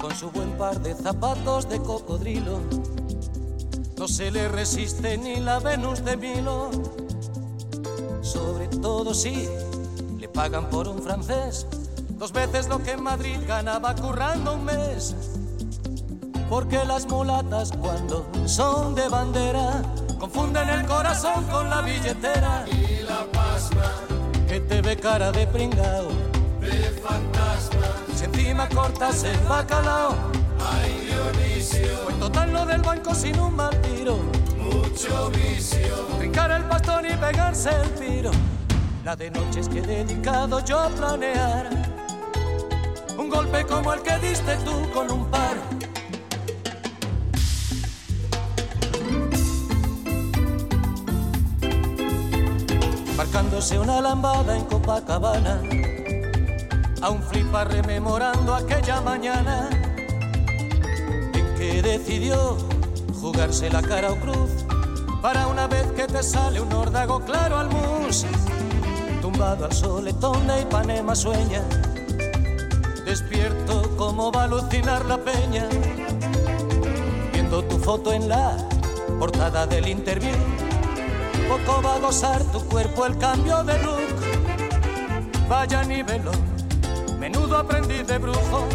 con 0.00 0.12
su 0.16 0.32
buen 0.32 0.50
par 0.58 0.80
de 0.80 0.96
zapatos 0.96 1.68
de 1.68 1.80
cocodrilo. 1.80 2.58
No 3.96 4.08
se 4.08 4.32
le 4.32 4.48
resiste 4.48 5.16
ni 5.16 5.36
la 5.36 5.60
Venus 5.60 6.04
de 6.04 6.16
Milo. 6.16 6.70
Sobre 8.20 8.66
todo 8.66 9.14
si 9.14 9.48
le 10.18 10.28
pagan 10.28 10.68
por 10.70 10.88
un 10.88 11.00
francés 11.00 11.68
dos 12.18 12.32
veces 12.32 12.66
lo 12.66 12.82
que 12.82 12.92
en 12.92 13.02
Madrid 13.04 13.38
ganaba 13.46 13.94
currando 13.94 14.54
un 14.54 14.64
mes. 14.64 15.14
Porque 16.52 16.84
las 16.84 17.06
mulatas 17.06 17.72
cuando 17.80 18.26
son 18.44 18.94
de 18.94 19.08
bandera 19.08 19.80
confunden 20.18 20.68
el 20.68 20.84
corazón 20.84 21.44
con 21.44 21.70
la 21.70 21.80
billetera. 21.80 22.66
Y 22.70 23.02
la 23.04 23.24
pasma 23.32 23.90
que 24.46 24.60
te 24.60 24.82
ve 24.82 24.98
cara 24.98 25.32
de 25.32 25.46
pringao, 25.46 26.08
de 26.60 26.90
fantasma. 27.00 27.86
Si 28.14 28.24
encima 28.24 28.68
cortas 28.68 29.24
el 29.24 29.38
bacalao, 29.48 30.14
ay 30.60 31.08
Dionisio. 31.08 32.04
Pues 32.04 32.20
total 32.20 32.52
lo 32.52 32.66
del 32.66 32.82
banco 32.82 33.14
sin 33.14 33.40
un 33.40 33.56
mal 33.56 33.74
tiro. 33.80 34.18
Mucho 34.58 35.30
vicio. 35.30 36.06
Trincar 36.18 36.50
el 36.50 36.64
bastón 36.64 37.06
y 37.06 37.16
pegarse 37.16 37.70
el 37.70 37.94
tiro. 37.94 38.30
La 39.06 39.16
de 39.16 39.30
noches 39.30 39.70
que 39.70 39.78
he 39.78 39.86
dedicado 39.86 40.62
yo 40.62 40.80
a 40.80 40.90
planear. 40.90 41.70
Un 43.16 43.30
golpe 43.30 43.64
como 43.64 43.94
el 43.94 44.02
que 44.02 44.18
diste 44.18 44.54
tú 44.66 44.90
con 44.92 45.10
un 45.10 45.24
par. 45.30 45.56
Marcándose 53.22 53.78
una 53.78 54.00
lambada 54.00 54.56
en 54.56 54.64
Copacabana. 54.64 55.62
Aún 57.02 57.22
flipa 57.22 57.62
rememorando 57.62 58.52
aquella 58.52 59.00
mañana 59.00 59.70
en 61.32 61.54
que 61.54 61.82
decidió 61.82 62.58
jugarse 63.20 63.70
la 63.70 63.80
cara 63.80 64.10
o 64.10 64.16
cruz. 64.16 64.50
Para 65.22 65.46
una 65.46 65.68
vez 65.68 65.86
que 65.92 66.08
te 66.08 66.20
sale 66.20 66.60
un 66.60 66.72
órdago 66.72 67.20
claro 67.20 67.60
al 67.60 67.68
mus. 67.68 68.26
Tumbado 69.20 69.66
al 69.66 69.72
soletón 69.72 70.44
de 70.48 70.62
Ipanema 70.62 71.14
sueña 71.14 71.62
despierto 73.06 73.88
como 73.96 74.32
va 74.32 74.40
a 74.40 74.44
alucinar 74.46 75.04
la 75.04 75.18
peña, 75.18 75.68
viendo 77.32 77.62
tu 77.62 77.78
foto 77.78 78.12
en 78.12 78.28
la 78.28 78.56
portada 79.20 79.64
del 79.64 79.86
interview. 79.86 80.61
Poco 81.52 81.82
va 81.82 81.96
a 81.96 81.98
gozar 81.98 82.42
tu 82.50 82.60
cuerpo 82.60 83.04
el 83.04 83.18
cambio 83.18 83.62
de 83.62 83.74
look. 83.82 83.98
Vaya 85.50 85.84
nivelón, 85.84 86.34
menudo 87.20 87.58
aprendiz 87.58 88.06
de 88.06 88.16
brujo, 88.16 88.66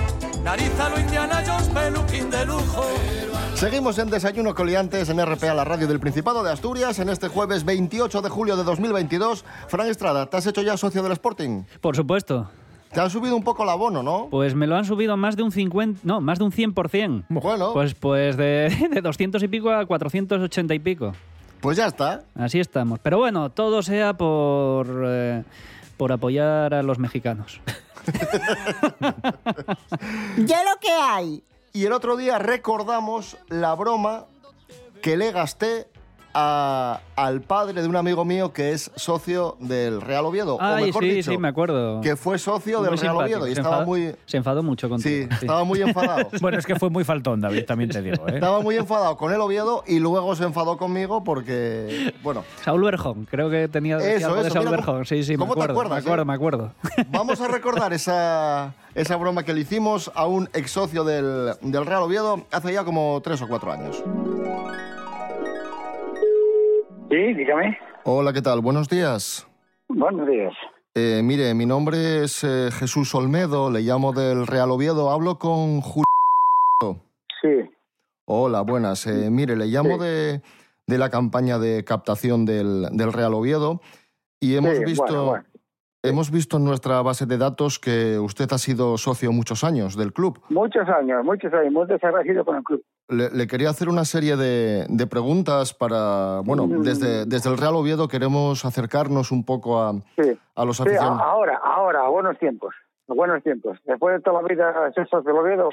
nariz 0.43 0.79
a 0.79 0.89
lo 0.89 0.99
Indiana 0.99 1.43
Jones, 1.43 1.69
peluquín 1.69 2.29
de 2.29 2.45
lujo. 2.45 2.85
Seguimos 3.55 3.97
en 3.97 4.11
Desayuno 4.11 4.53
Coliantes 4.53 5.09
en 5.09 5.25
RPA, 5.25 5.55
la 5.55 5.63
radio 5.63 5.87
del 5.87 5.99
Principado 5.99 6.43
de 6.43 6.51
Asturias, 6.51 6.99
en 6.99 7.09
este 7.09 7.29
jueves 7.29 7.65
28 7.65 8.21
de 8.21 8.29
julio 8.29 8.55
de 8.55 8.63
2022. 8.63 9.43
Fran 9.67 9.87
Estrada, 9.87 10.27
¿te 10.27 10.37
has 10.37 10.45
hecho 10.45 10.61
ya 10.61 10.77
socio 10.77 11.01
del 11.01 11.13
Sporting? 11.13 11.63
Por 11.81 11.95
supuesto. 11.95 12.47
Te 12.93 12.99
han 12.99 13.09
subido 13.09 13.35
un 13.35 13.43
poco 13.43 13.63
el 13.63 13.69
abono, 13.69 14.03
¿no? 14.03 14.27
Pues 14.29 14.53
me 14.53 14.67
lo 14.67 14.75
han 14.75 14.85
subido 14.85 15.17
más 15.17 15.35
de 15.35 15.41
un 15.41 15.51
50, 15.51 16.01
no, 16.03 16.21
más 16.21 16.37
de 16.37 16.45
un 16.45 16.51
100%. 16.51 17.25
Bueno. 17.29 17.73
Pues, 17.73 17.95
pues 17.95 18.37
de, 18.37 18.87
de 18.93 19.01
200 19.01 19.41
y 19.41 19.47
pico 19.47 19.71
a 19.71 19.83
480 19.83 20.75
y 20.75 20.79
pico. 20.79 21.13
Pues 21.61 21.77
ya 21.77 21.87
está. 21.87 22.23
Así 22.35 22.59
estamos. 22.59 22.99
Pero 22.99 23.17
bueno, 23.17 23.49
todo 23.49 23.81
sea 23.83 24.13
por, 24.13 24.87
eh, 25.05 25.43
por 25.97 26.11
apoyar 26.11 26.73
a 26.73 26.83
los 26.83 26.99
mexicanos. 26.99 27.61
Ya 30.37 30.63
lo 30.63 30.79
que 30.79 30.91
hay. 30.91 31.43
Y 31.73 31.85
el 31.85 31.91
otro 31.91 32.15
día 32.15 32.39
recordamos 32.39 33.37
la 33.49 33.73
broma 33.75 34.25
que 35.01 35.17
le 35.17 35.31
gasté 35.31 35.87
a- 36.39 37.01
al 37.15 37.41
padre 37.41 37.81
de 37.81 37.87
un 37.87 37.95
amigo 37.95 38.23
mío 38.23 38.53
que 38.53 38.71
es 38.71 38.91
socio 38.95 39.57
del 39.59 40.01
Real 40.01 40.23
Oviedo. 40.25 40.55
o 40.57 40.61
Ay, 40.61 40.85
mejor 40.85 41.03
sí, 41.03 41.09
dicho, 41.09 41.31
sí, 41.31 41.37
me 41.39 41.47
acuerdo. 41.47 41.99
que 42.01 42.15
fue 42.15 42.37
socio 42.37 42.79
Muy 42.81 42.89
del 42.89 42.99
Real. 42.99 43.15
Oviedo 43.17 43.47
y 43.47 43.55
Se 43.55 43.61
estaba 43.61 43.77
enfadó- 43.79 43.85
muy... 43.87 44.15
Se 44.27 44.37
enfadó 44.37 44.61
mucho 44.61 44.85
Sí, 44.85 44.91
contigo. 44.91 45.27
estaba 45.41 45.63
muy 45.63 45.81
enfadado. 45.81 46.29
Bueno, 46.41 46.59
es 46.59 46.65
que 46.67 46.75
fue 46.75 46.91
muy 46.91 47.03
faltón, 47.03 47.41
David, 47.41 47.65
también 47.65 47.89
te 47.89 48.01
digo. 48.03 48.27
¿eh? 48.27 48.35
Estaba 48.35 48.59
muy 48.61 48.75
enfadado 48.77 49.17
con 49.17 49.33
el 49.33 49.41
Oviedo 49.41 49.83
y 49.87 49.97
luego 49.99 50.35
se 50.35 50.43
enfadó 50.43 50.77
conmigo 50.77 51.23
porque, 51.23 52.13
bueno, 52.21 52.43
Saúl 52.63 52.83
Berjón, 52.83 53.25
creo 53.29 53.49
que 53.49 53.67
tenía 53.67 53.97
Eso, 53.97 54.27
algo 54.27 54.41
de 54.43 54.47
eso, 54.49 54.53
Saúl 54.53 54.65
mira, 54.67 54.77
Berjón. 54.77 55.05
Sí, 55.05 55.23
sí, 55.23 55.31
me 55.31 55.37
¿cómo 55.39 55.55
te 55.55 55.61
acuerdo, 55.63 55.73
acuerdas, 55.97 56.03
me 56.05 56.09
acuerdo, 56.11 56.21
eh? 56.21 56.25
me 56.25 56.33
acuerdo. 56.35 57.07
vamos 57.09 57.41
a 57.41 57.47
recordar 57.47 57.93
esa, 57.93 58.75
esa 58.93 59.15
broma 59.15 59.41
que 59.43 59.53
le 59.55 59.61
hicimos 59.61 60.11
a 60.13 60.27
un 60.27 60.47
ex 60.53 60.69
socio 60.69 61.03
del, 61.03 61.53
del 61.61 61.85
Real 61.85 62.03
Oviedo 62.03 62.45
hace 62.51 62.73
ya 62.73 62.83
como 62.83 63.19
tres 63.23 63.41
o 63.41 63.47
cuatro 63.47 63.71
años. 63.71 64.03
Sí, 67.09 67.33
dígame. 67.33 67.77
Hola, 68.03 68.33
¿qué 68.33 68.41
tal? 68.41 68.61
Buenos 68.61 68.89
días. 68.89 69.47
Buenos 69.87 70.27
días. 70.27 70.53
Eh, 70.95 71.21
mire, 71.23 71.53
mi 71.53 71.65
nombre 71.65 72.23
es 72.23 72.43
eh, 72.43 72.69
Jesús 72.71 73.13
Olmedo, 73.15 73.69
le 73.71 73.81
llamo 73.81 74.13
del 74.13 74.47
Real 74.47 74.71
Oviedo, 74.71 75.11
hablo 75.11 75.37
con 75.37 75.81
Julio. 75.81 76.05
Sí. 77.41 77.69
Hola, 78.25 78.61
buenas. 78.61 79.05
Eh, 79.07 79.29
mire, 79.29 79.55
le 79.55 79.67
llamo 79.67 79.97
de, 79.97 80.41
de 80.87 80.97
la 80.97 81.09
campaña 81.09 81.59
de 81.59 81.83
captación 81.85 82.45
del, 82.45 82.87
del 82.91 83.13
Real 83.13 83.33
Oviedo 83.35 83.79
y 84.39 84.55
hemos 84.55 84.77
Sí, 84.77 84.83
visto... 84.85 85.03
bueno, 85.05 85.25
bueno. 85.25 85.43
Hemos 86.03 86.31
visto 86.31 86.57
en 86.57 86.63
nuestra 86.63 87.01
base 87.01 87.25
de 87.25 87.37
datos 87.37 87.79
que 87.79 88.17
usted 88.19 88.47
ha 88.53 88.57
sido 88.59 88.97
socio 88.97 89.31
muchos 89.31 89.63
años 89.63 89.97
del 89.97 90.13
club. 90.13 90.39
Muchos 90.49 90.87
años, 90.87 91.23
muchos 91.25 91.51
años, 91.53 91.73
muy 91.73 91.85
desagradecido 91.87 92.45
con 92.45 92.55
el 92.57 92.63
club. 92.63 92.81
Le, 93.09 93.29
le 93.29 93.47
quería 93.47 93.69
hacer 93.69 93.87
una 93.87 94.03
serie 94.03 94.35
de, 94.35 94.85
de 94.89 95.07
preguntas 95.07 95.73
para... 95.73 96.41
Bueno, 96.43 96.67
Mm. 96.67 96.81
desde, 96.81 97.25
desde 97.25 97.49
el 97.49 97.57
Real 97.57 97.75
Oviedo 97.75 98.07
queremos 98.09 98.65
acercarnos 98.65 99.31
un 99.31 99.45
poco 99.45 99.81
a, 99.81 99.93
Sí. 100.17 100.37
a 100.55 100.65
los 100.65 100.75
Sí, 100.77 100.83
aficionados. 100.83 101.21
ahora, 101.21 101.57
ahora, 101.63 102.01
a 102.05 102.09
buenos 102.09 102.37
tiempos. 102.37 102.75
A 103.07 103.13
buenos 103.13 103.41
tiempos. 103.43 103.77
Después 103.85 104.15
de 104.17 104.21
toda 104.21 104.41
la 104.41 104.47
vida 104.47 104.91
socio 104.93 105.21
del 105.21 105.37
Oviedo, 105.37 105.69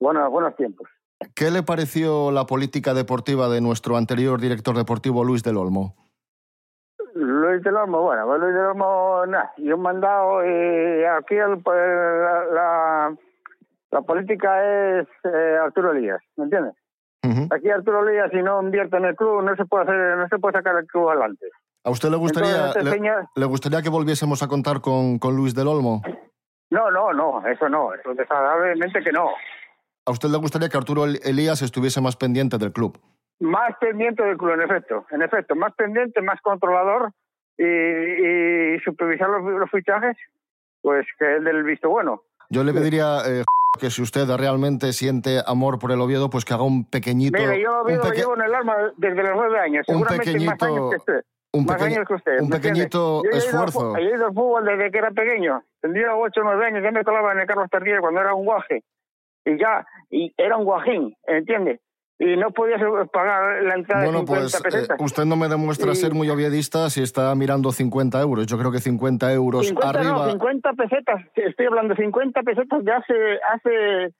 bueno, 0.00 0.24
a 0.24 0.28
buenos 0.28 0.56
tiempos. 0.56 0.88
¿Qué 1.36 1.50
le 1.52 1.62
pareció 1.62 2.32
la 2.32 2.44
política 2.46 2.92
deportiva 2.94 3.48
de 3.48 3.60
nuestro 3.60 3.96
anterior 3.96 4.40
director 4.40 4.76
deportivo, 4.76 5.22
Luis 5.24 5.44
del 5.44 5.56
Olmo? 5.58 5.94
Luis 7.14 7.62
del 7.62 7.76
Olmo, 7.76 8.02
bueno, 8.02 8.26
pues 8.26 8.40
Luis 8.40 8.54
del 8.54 8.64
Olmo, 8.66 9.26
nada. 9.26 9.52
Yo 9.58 9.74
he 9.74 9.76
mandado 9.76 10.44
y 10.44 11.04
aquí 11.04 11.34
el- 11.36 11.62
pues, 11.62 11.76
la, 11.76 12.44
la, 12.52 13.16
la 13.90 14.02
política 14.02 14.98
es 15.00 15.06
eh, 15.24 15.58
Arturo 15.62 15.92
Elías, 15.92 16.20
¿me 16.36 16.44
entiendes? 16.44 16.74
Aquí 17.50 17.68
Arturo 17.68 18.08
Elías, 18.08 18.30
si 18.30 18.42
no 18.42 18.62
invierte 18.62 18.96
en 18.96 19.04
el 19.04 19.14
club, 19.16 19.42
no 19.42 19.54
se 19.56 19.64
puede 19.66 19.84
hacer, 19.84 20.16
no 20.16 20.28
se 20.28 20.38
puede 20.38 20.52
sacar 20.58 20.76
el 20.76 20.86
club 20.86 21.10
adelante. 21.10 21.46
¿A 21.84 21.90
usted 21.90 22.08
le 22.10 22.16
gustaría, 22.16 22.56
Entonces, 22.68 22.84
le, 22.84 22.90
señor- 22.90 23.28
le 23.34 23.44
gustaría 23.46 23.82
que 23.82 23.88
volviésemos 23.90 24.42
a 24.42 24.48
contar 24.48 24.80
con, 24.80 25.18
con 25.18 25.36
Luis 25.36 25.54
del 25.54 25.68
Olmo? 25.68 26.02
No, 26.70 26.90
no, 26.90 27.12
no, 27.12 27.46
eso 27.46 27.68
no, 27.68 27.92
eso 27.94 28.14
desagradablemente 28.14 29.02
que 29.02 29.12
no. 29.12 29.28
¿A 30.06 30.10
usted 30.10 30.28
le 30.30 30.38
gustaría 30.38 30.68
que 30.68 30.76
Arturo 30.76 31.04
El- 31.04 31.18
Elías 31.24 31.60
estuviese 31.62 32.00
más 32.00 32.16
pendiente 32.16 32.56
del 32.56 32.72
club? 32.72 32.98
Más 33.40 33.76
pendiente 33.80 34.22
del 34.22 34.36
club, 34.38 34.52
en 34.52 34.62
efecto, 34.62 35.04
en 35.10 35.22
efecto, 35.22 35.54
más 35.54 35.74
pendiente, 35.74 36.22
más 36.22 36.40
controlador 36.40 37.12
y, 37.56 37.64
y 37.64 38.78
supervisar 38.80 39.28
los, 39.28 39.44
los 39.44 39.70
fichajes, 39.70 40.16
pues 40.82 41.06
que 41.18 41.36
el 41.36 41.44
del 41.44 41.62
visto 41.64 41.88
bueno. 41.90 42.22
Yo 42.50 42.64
le 42.64 42.72
pediría 42.72 43.18
eh, 43.26 43.44
que 43.78 43.90
si 43.90 44.02
usted 44.02 44.28
realmente 44.36 44.92
siente 44.92 45.40
amor 45.46 45.78
por 45.78 45.92
el 45.92 46.00
Oviedo, 46.00 46.28
pues 46.30 46.44
que 46.44 46.54
haga 46.54 46.64
un 46.64 46.84
pequeñito... 46.84 47.38
Mire, 47.38 47.60
yo 47.62 47.82
lo 47.82 47.84
peque- 48.02 48.16
llevo 48.20 48.34
en 48.36 48.42
el 48.42 48.54
alma 48.54 48.76
desde 48.96 49.22
los 49.22 49.32
nueve 49.34 49.58
años. 49.60 49.84
un 49.88 49.94
Seguramente 49.94 50.32
más 50.32 50.56
pequeñito- 50.58 50.64
años 50.66 50.90
que 50.90 50.96
usted. 50.96 51.20
un 51.52 51.64
más 51.64 51.76
pequeño- 51.76 51.96
años 51.96 52.08
que 52.08 52.14
usted. 52.14 52.32
un 52.32 52.36
¿me 52.48 52.56
entiende? 52.56 52.68
pequeñito 52.68 53.22
Yo 53.24 53.30
esfuerzo. 53.30 53.80
fu- 53.92 53.96
He 53.96 54.02
ido 54.02 54.26
al 54.26 54.34
fútbol 54.34 54.64
desde 54.66 54.90
que 54.90 54.98
era 54.98 55.10
pequeño. 55.10 55.62
Tendría 55.80 56.14
ocho 56.14 56.40
o 56.40 56.44
nueve 56.44 56.66
años. 56.66 56.82
Ya 56.82 56.90
me 56.90 57.04
colaba 57.04 57.32
en 57.32 57.40
el 57.40 57.46
Carlos 57.46 57.70
Tartier 57.70 58.00
cuando 58.00 58.20
era 58.20 58.34
un 58.34 58.44
guaje. 58.44 58.82
Y 59.44 59.58
ya, 59.58 59.86
y 60.10 60.32
era 60.36 60.56
un 60.56 60.64
guajín, 60.64 61.16
¿entiende? 61.26 61.80
Y 62.20 62.36
no 62.36 62.50
podías 62.50 62.80
pagar 63.12 63.62
la 63.62 63.74
entrada 63.74 64.04
Bueno, 64.04 64.20
de 64.22 64.26
50 64.26 64.40
pues 64.42 64.54
eh, 64.54 64.60
pesetas. 64.62 64.96
usted 65.00 65.24
no 65.24 65.36
me 65.36 65.48
demuestra 65.48 65.92
Y- 65.92 65.94
ser 65.96 66.14
muy 66.14 66.28
oviedista 66.30 66.90
si 66.90 67.00
está 67.02 67.32
mirando 67.36 67.70
50 67.70 68.20
euros. 68.20 68.46
Yo 68.46 68.58
creo 68.58 68.72
que 68.72 68.80
50 68.80 69.32
euros 69.32 69.68
50 69.68 69.88
arriba... 69.88 70.26
no, 70.26 70.30
50 70.32 70.72
pesetas. 70.72 71.24
Estoy 71.36 71.66
hablando 71.66 71.94
de 71.94 72.02
50 72.02 72.42
pesetas 72.42 72.84
de 72.84 72.92
hace, 72.92 73.14
hace 73.54 74.14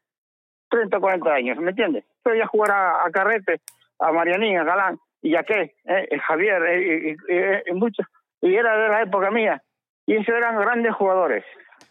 30 0.71 0.97
o 0.97 1.01
40 1.01 1.31
años, 1.33 1.59
¿me 1.59 1.71
entiendes? 1.71 2.05
Yo 2.25 2.35
ya 2.35 2.47
jugar 2.47 2.71
a, 2.71 3.07
a 3.07 3.11
Carrete, 3.11 3.61
a 3.99 4.13
Marianín, 4.13 4.59
a 4.59 4.65
Galán, 4.65 5.01
y 5.21 5.35
a 5.35 5.43
qué, 5.43 5.61
eh, 5.85 6.09
eh, 6.11 6.19
Javier, 6.21 6.63
eh, 6.69 7.65
y, 7.67 7.73
muchos. 7.73 8.07
Y 8.41 8.55
era 8.55 8.77
de 8.77 8.89
la 8.91 9.03
época 9.03 9.31
mía. 9.33 9.61
Y 10.07 10.15
esos 10.15 10.29
eran 10.29 10.57
grandes 10.61 10.95
jugadores. 10.95 11.45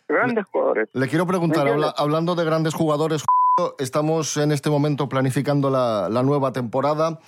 Grandes 0.07 0.45
jugadores. 0.45 0.89
Le 0.93 1.07
quiero 1.09 1.27
preguntar, 1.27 1.67
hablando 1.97 2.35
de 2.35 2.45
grandes 2.45 2.73
jugadores, 2.73 3.25
estamos 3.79 4.37
en 4.37 4.51
este 4.51 4.69
momento 4.69 5.09
planificando 5.09 5.69
la, 5.69 6.09
la 6.09 6.23
nueva 6.23 6.51
temporada. 6.51 7.19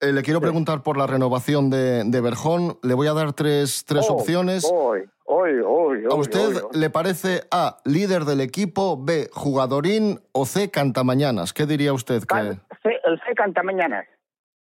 Eh, 0.00 0.12
le 0.12 0.22
quiero 0.22 0.40
preguntar 0.40 0.82
por 0.82 0.96
la 0.96 1.06
renovación 1.06 1.70
de, 1.70 2.04
de 2.04 2.20
Berjón. 2.20 2.78
Le 2.82 2.94
voy 2.94 3.06
a 3.08 3.12
dar 3.12 3.32
tres, 3.32 3.84
tres 3.86 4.06
Oh, 4.08 4.14
opciones. 4.14 4.68
Hoy, 4.72 5.02
hoy, 5.24 5.52
hoy. 5.64 6.04
¿A 6.10 6.14
usted 6.14 6.62
le 6.72 6.90
parece 6.90 7.42
A, 7.50 7.78
líder 7.84 8.24
del 8.24 8.40
equipo, 8.40 8.96
B, 9.02 9.28
jugadorín 9.32 10.20
o 10.32 10.44
C, 10.46 10.70
cantamañanas? 10.70 11.52
¿Qué 11.52 11.66
diría 11.66 11.92
usted? 11.92 12.22
Que... 12.24 12.38
el 12.38 13.20
C 13.26 13.34
canta 13.36 13.62
mañanas. 13.62 14.06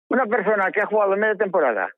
Una 0.09 0.26
persona 0.26 0.71
que 0.71 0.80
ha 0.80 0.87
jugado 0.87 1.16
media 1.16 1.35
temporada, 1.35 1.88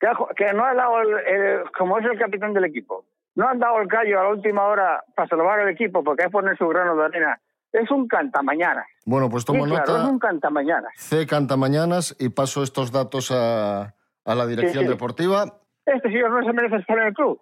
que, 0.00 0.06
ha 0.06 0.14
que 0.36 0.52
no 0.52 0.64
ha 0.64 0.74
dado, 0.74 1.00
el, 1.02 1.08
el- 1.26 1.70
como 1.76 1.98
es 1.98 2.04
el 2.04 2.18
capitán 2.18 2.52
del 2.54 2.64
equipo, 2.64 3.04
no 3.36 3.48
han 3.48 3.58
dado 3.60 3.80
el 3.80 3.88
callo 3.88 4.18
a 4.18 4.24
la 4.24 4.30
última 4.30 4.64
hora 4.64 5.04
para 5.14 5.28
salvar 5.28 5.60
el 5.60 5.68
equipo 5.68 6.02
porque 6.02 6.24
que 6.24 6.30
poner 6.30 6.56
su 6.58 6.66
grano 6.68 6.96
de 6.96 7.04
arena, 7.04 7.40
es 7.72 7.90
un 7.90 8.06
cantamañanas. 8.08 8.86
Bueno, 9.04 9.28
pues 9.30 9.44
tomo 9.44 9.64
Sí, 9.64 9.70
claro, 9.70 9.86
nota. 9.92 10.04
es 10.04 10.08
un 10.10 10.18
cantamañanas. 10.18 10.92
C, 10.96 11.26
cantamañanas 11.26 12.16
y 12.18 12.28
paso 12.28 12.62
estos 12.62 12.92
datos 12.92 13.30
a, 13.30 13.94
a 14.24 14.34
la 14.34 14.46
dirección 14.46 14.82
Sí, 14.84 14.86
sí. 14.88 14.92
deportiva. 14.92 15.44
Este 15.86 16.10
señor 16.10 16.30
no 16.30 16.44
se 16.46 16.52
merece 16.52 16.76
estar 16.76 16.98
en 16.98 17.06
el 17.08 17.14
club. 17.14 17.40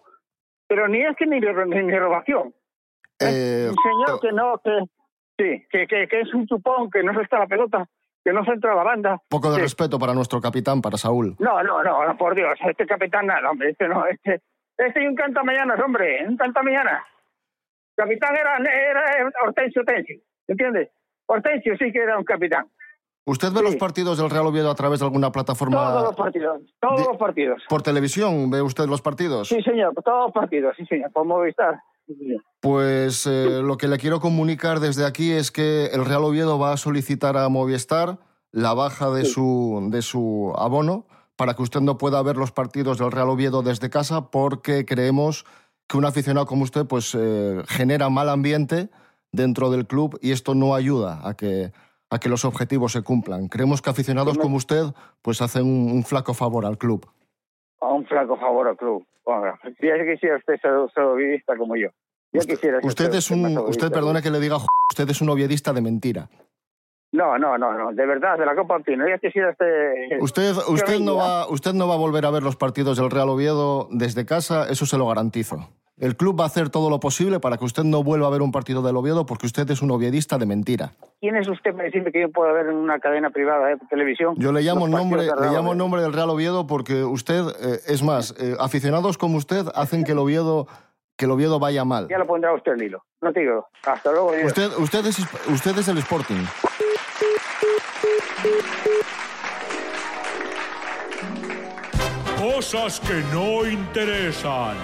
Pero 0.68 0.88
ni 0.88 1.02
es 1.02 1.16
que 1.16 1.26
ni, 1.26 1.40
ni, 1.40 1.82
ni 1.82 1.98
robación. 1.98 2.54
Eh, 3.18 3.68
Un 3.70 3.76
señor 3.76 4.20
que 4.20 4.32
no, 4.32 4.58
que, 4.64 4.78
sí, 5.36 5.66
que, 5.70 5.86
que, 5.86 6.08
que 6.08 6.20
es 6.20 6.32
un 6.32 6.46
chupón, 6.46 6.90
que 6.90 7.02
no 7.02 7.12
se 7.12 7.22
está 7.22 7.38
la 7.40 7.46
pelota, 7.46 7.86
que 8.24 8.32
no 8.32 8.44
se 8.44 8.52
entra 8.52 8.74
la 8.74 8.82
banda. 8.84 9.20
poco 9.28 9.50
de 9.50 9.56
Sí. 9.56 9.62
respeto 9.62 9.98
para 9.98 10.14
nuestro 10.14 10.40
capitán, 10.40 10.80
para 10.80 10.96
Saúl. 10.96 11.34
No, 11.38 11.62
no, 11.62 11.82
no, 11.82 12.06
no, 12.06 12.16
por 12.16 12.34
Dios, 12.34 12.56
este 12.66 12.86
capitán 12.86 13.26
nada, 13.26 13.50
hombre, 13.50 13.70
este 13.70 13.88
no, 13.88 14.06
este, 14.06 14.40
este 14.78 15.02
y 15.02 15.06
un 15.06 15.16
cantamañanas, 15.16 15.78
hombre, 15.84 16.24
un 16.26 16.36
cantamañanas. 16.36 17.02
Capitán 18.00 18.34
era, 18.34 18.56
era 18.56 19.30
Hortensio 19.44 19.84
Tensi, 19.84 20.22
¿entiendes? 20.48 20.88
Hortensio 21.26 21.76
sí 21.78 21.92
que 21.92 21.98
era 21.98 22.16
un 22.16 22.24
capitán. 22.24 22.64
¿Usted 23.26 23.52
ve 23.52 23.62
los 23.62 23.76
partidos 23.76 24.16
del 24.16 24.30
Real 24.30 24.46
Oviedo 24.46 24.70
a 24.70 24.74
través 24.74 25.00
de 25.00 25.04
alguna 25.04 25.30
plataforma? 25.30 25.76
Todos 25.76 26.02
los 26.04 26.16
partidos, 26.16 26.62
todos 26.80 27.06
los 27.06 27.16
partidos. 27.18 27.62
¿Por 27.68 27.82
televisión 27.82 28.50
ve 28.50 28.62
usted 28.62 28.86
los 28.86 29.02
partidos? 29.02 29.48
Sí, 29.48 29.60
señor, 29.62 29.92
todos 30.02 30.28
los 30.28 30.32
partidos, 30.32 30.74
sí, 30.78 30.86
señor, 30.86 31.12
por 31.12 31.26
Movistar. 31.26 31.78
Pues 32.60 33.26
eh, 33.26 33.60
lo 33.62 33.76
que 33.76 33.86
le 33.86 33.98
quiero 33.98 34.18
comunicar 34.18 34.80
desde 34.80 35.04
aquí 35.04 35.32
es 35.32 35.50
que 35.50 35.88
el 35.92 36.06
Real 36.06 36.24
Oviedo 36.24 36.58
va 36.58 36.72
a 36.72 36.78
solicitar 36.78 37.36
a 37.36 37.50
Movistar 37.50 38.18
la 38.50 38.72
baja 38.72 39.10
de, 39.10 39.26
su, 39.26 39.88
de 39.90 40.00
su 40.00 40.54
abono 40.56 41.06
para 41.36 41.52
que 41.52 41.62
usted 41.62 41.80
no 41.80 41.98
pueda 41.98 42.22
ver 42.22 42.38
los 42.38 42.50
partidos 42.50 42.96
del 42.96 43.12
Real 43.12 43.28
Oviedo 43.28 43.62
desde 43.62 43.90
casa 43.90 44.30
porque 44.30 44.86
creemos 44.86 45.44
que 45.90 45.96
un 45.96 46.04
aficionado 46.04 46.46
como 46.46 46.62
usted 46.62 46.86
pues 46.86 47.16
eh, 47.18 47.62
genera 47.66 48.08
mal 48.08 48.28
ambiente 48.28 48.88
dentro 49.32 49.70
del 49.70 49.86
club 49.86 50.18
y 50.22 50.30
esto 50.30 50.54
no 50.54 50.76
ayuda 50.76 51.20
a 51.28 51.34
que, 51.34 51.72
a 52.10 52.20
que 52.20 52.28
los 52.28 52.44
objetivos 52.44 52.92
se 52.92 53.02
cumplan. 53.02 53.48
Creemos 53.48 53.82
que 53.82 53.90
aficionados 53.90 54.38
como 54.38 54.56
usted 54.56 54.84
pues 55.20 55.42
hacen 55.42 55.66
un, 55.66 55.90
un 55.90 56.04
flaco 56.04 56.32
favor 56.32 56.64
al 56.64 56.78
club. 56.78 57.10
Un 57.80 58.06
flaco 58.06 58.36
favor 58.36 58.68
al 58.68 58.76
club. 58.76 59.04
Bueno, 59.24 59.58
si 59.80 59.86
ya 59.88 59.94
quisiera 59.96 60.36
usted 60.36 60.60
ser 60.60 60.70
saludista 60.94 61.56
como 61.56 61.74
yo. 61.74 61.88
Ya 62.32 62.40
quisiera 62.40 62.80
ser 62.80 62.86
Usted 62.86 63.14
es 63.14 63.30
un, 63.32 63.58
usted 63.58 63.90
perdone 63.90 64.22
que 64.22 64.30
le 64.30 64.38
diga, 64.38 64.58
usted 64.92 65.10
es 65.10 65.20
un 65.20 65.30
oviedista 65.30 65.72
de 65.72 65.80
mentira. 65.80 66.28
No, 67.20 67.36
no, 67.36 67.58
no, 67.58 67.74
no, 67.74 67.92
de 67.92 68.06
verdad, 68.06 68.38
de 68.38 68.46
la 68.46 68.56
Copa 68.56 68.78
Pino. 68.78 69.06
Ya 69.06 69.18
quisiera 69.18 69.50
este... 69.50 70.16
Usted, 70.22 70.54
usted, 70.68 71.00
no 71.00 71.16
va, 71.16 71.46
usted 71.48 71.74
no 71.74 71.86
va 71.86 71.92
a 71.92 71.98
volver 71.98 72.24
a 72.24 72.30
ver 72.30 72.42
los 72.42 72.56
partidos 72.56 72.96
del 72.96 73.10
Real 73.10 73.28
Oviedo 73.28 73.88
desde 73.90 74.24
casa, 74.24 74.66
eso 74.70 74.86
se 74.86 74.96
lo 74.96 75.06
garantizo. 75.06 75.68
El 75.98 76.16
club 76.16 76.40
va 76.40 76.44
a 76.44 76.46
hacer 76.46 76.70
todo 76.70 76.88
lo 76.88 76.98
posible 76.98 77.38
para 77.38 77.58
que 77.58 77.66
usted 77.66 77.84
no 77.84 78.02
vuelva 78.02 78.28
a 78.28 78.30
ver 78.30 78.40
un 78.40 78.52
partido 78.52 78.80
del 78.80 78.96
Oviedo 78.96 79.26
porque 79.26 79.44
usted 79.44 79.70
es 79.70 79.82
un 79.82 79.90
oviedista 79.90 80.38
de 80.38 80.46
mentira. 80.46 80.92
¿Quién 81.20 81.36
es 81.36 81.46
usted 81.46 81.72
para 81.72 81.84
decirme 81.84 82.10
que 82.10 82.22
yo 82.22 82.30
puedo 82.30 82.54
ver 82.54 82.68
en 82.68 82.76
una 82.76 82.98
cadena 83.00 83.28
privada 83.28 83.66
de 83.66 83.76
televisión? 83.90 84.34
Yo 84.38 84.50
le 84.50 84.62
llamo 84.62 84.88
nombre, 84.88 85.24
le 85.24 85.50
llamo 85.50 85.74
nombre 85.74 86.00
del 86.00 86.14
Real 86.14 86.30
Oviedo 86.30 86.66
porque 86.66 87.04
usted, 87.04 87.42
eh, 87.60 87.80
es 87.86 88.02
más, 88.02 88.34
eh, 88.40 88.56
aficionados 88.58 89.18
como 89.18 89.36
usted 89.36 89.66
hacen 89.74 90.04
que 90.04 90.12
el 90.12 90.18
Oviedo, 90.20 90.68
que 91.18 91.26
el 91.26 91.32
Oviedo 91.32 91.58
vaya 91.58 91.84
mal. 91.84 92.08
Ya 92.08 92.16
lo 92.16 92.26
pondrá 92.26 92.54
usted 92.54 92.72
el 92.72 92.82
hilo. 92.84 93.04
No 93.20 93.30
te 93.30 93.40
digo. 93.40 93.66
Hasta 93.84 94.10
luego. 94.10 94.32
Dios. 94.32 94.46
Usted, 94.46 94.70
usted, 94.78 95.04
es, 95.04 95.18
usted 95.48 95.76
es 95.76 95.88
el 95.88 95.98
Sporting. 95.98 96.46
Cosas 102.38 103.00
que 103.00 103.22
no 103.32 103.66
interesan. 103.66 104.76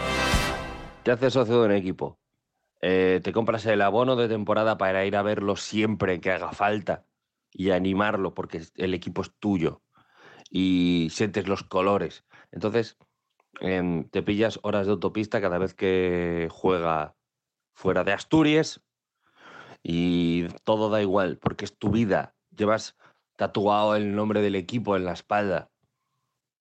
Te 1.03 1.13
haces 1.13 1.33
socio 1.33 1.61
de 1.61 1.67
un 1.67 1.73
equipo. 1.73 2.19
Eh, 2.83 3.21
te 3.25 3.33
compras 3.33 3.65
el 3.67 3.81
abono 3.81 4.17
de 4.17 4.29
temporada 4.29 4.77
para 4.77 5.07
ir 5.07 5.17
a 5.17 5.23
verlo 5.23 5.57
siempre 5.57 6.21
que 6.21 6.33
haga 6.33 6.53
falta 6.53 7.07
y 7.51 7.71
animarlo 7.71 8.35
porque 8.35 8.63
el 8.75 8.93
equipo 8.93 9.23
es 9.23 9.33
tuyo 9.39 9.83
y 10.51 11.09
sientes 11.11 11.49
los 11.49 11.63
colores. 11.63 12.25
Entonces, 12.53 12.99
em, 13.61 14.09
te 14.11 14.23
pillas 14.23 14.61
horas 14.63 14.87
de 14.87 14.93
autopista 14.93 15.41
cada 15.41 15.59
vez 15.59 15.75
que 15.75 16.49
juega 16.51 17.17
fuera 17.75 18.05
de 18.05 18.13
Asturias 18.13 18.83
y 19.83 20.49
todo 20.65 20.91
da 20.91 21.01
igual 21.01 21.39
porque 21.39 21.65
es 21.65 21.79
tu 21.79 21.91
vida. 21.91 22.35
Llevas 22.55 22.97
tatuado 23.37 23.97
el 23.97 24.15
nombre 24.15 24.41
del 24.43 24.57
equipo 24.57 24.97
en 24.97 25.05
la 25.05 25.13
espalda 25.13 25.71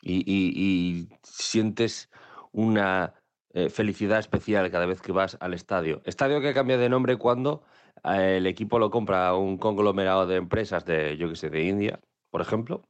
y, 0.01 1.09
sientes 1.23 2.09
una 2.51 3.13
eh, 3.53 3.69
felicidad 3.69 4.19
especial 4.19 4.69
cada 4.71 4.85
vez 4.85 5.01
que 5.01 5.11
vas 5.11 5.37
al 5.39 5.53
estadio. 5.53 6.01
Estadio 6.05 6.41
que 6.41 6.53
cambia 6.53 6.77
de 6.77 6.89
nombre 6.89 7.17
cuando 7.17 7.63
eh, 8.03 8.37
el 8.37 8.47
equipo 8.47 8.79
lo 8.79 8.91
compra 8.91 9.35
un 9.35 9.57
conglomerado 9.57 10.27
de 10.27 10.35
empresas 10.35 10.85
de, 10.85 11.17
yo 11.17 11.29
que 11.29 11.35
sé, 11.35 11.49
de 11.49 11.63
India, 11.63 11.99
por 12.29 12.41
ejemplo. 12.41 12.83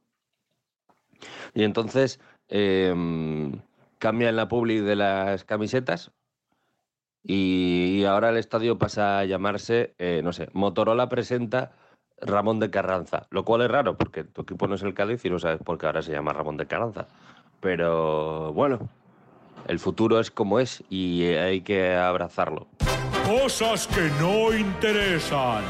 Y 1.54 1.62
entonces 1.64 2.20
em, 2.48 3.60
cambian 3.98 4.36
la 4.36 4.48
publi 4.48 4.80
de 4.80 4.96
las 4.96 5.44
camisetas 5.44 6.12
y 7.22 8.04
ahora 8.04 8.30
el 8.30 8.36
estadio 8.36 8.78
pasa 8.78 9.18
a 9.18 9.24
llamarse, 9.24 9.94
eh, 9.98 10.20
no 10.22 10.32
sé, 10.32 10.48
Motorola 10.52 11.08
presenta 11.08 11.72
Ramón 12.20 12.60
de 12.60 12.70
Carranza, 12.70 13.26
lo 13.30 13.44
cual 13.44 13.62
es 13.62 13.70
raro 13.70 13.96
porque 13.96 14.24
tu 14.24 14.42
equipo 14.42 14.66
no 14.66 14.74
es 14.74 14.82
el 14.82 14.94
Cádiz 14.94 15.24
y 15.24 15.30
no 15.30 15.38
sabes 15.38 15.60
por 15.62 15.78
qué 15.78 15.86
ahora 15.86 16.02
se 16.02 16.12
llama 16.12 16.32
Ramón 16.32 16.56
de 16.56 16.66
Carranza. 16.66 17.06
Pero 17.60 18.52
bueno, 18.52 18.88
el 19.66 19.78
futuro 19.78 20.20
es 20.20 20.30
como 20.30 20.60
es 20.60 20.82
y 20.88 21.24
hay 21.24 21.60
que 21.60 21.94
abrazarlo. 21.94 22.68
Cosas 23.26 23.86
que 23.88 24.08
no 24.20 24.56
interesan. 24.56 25.64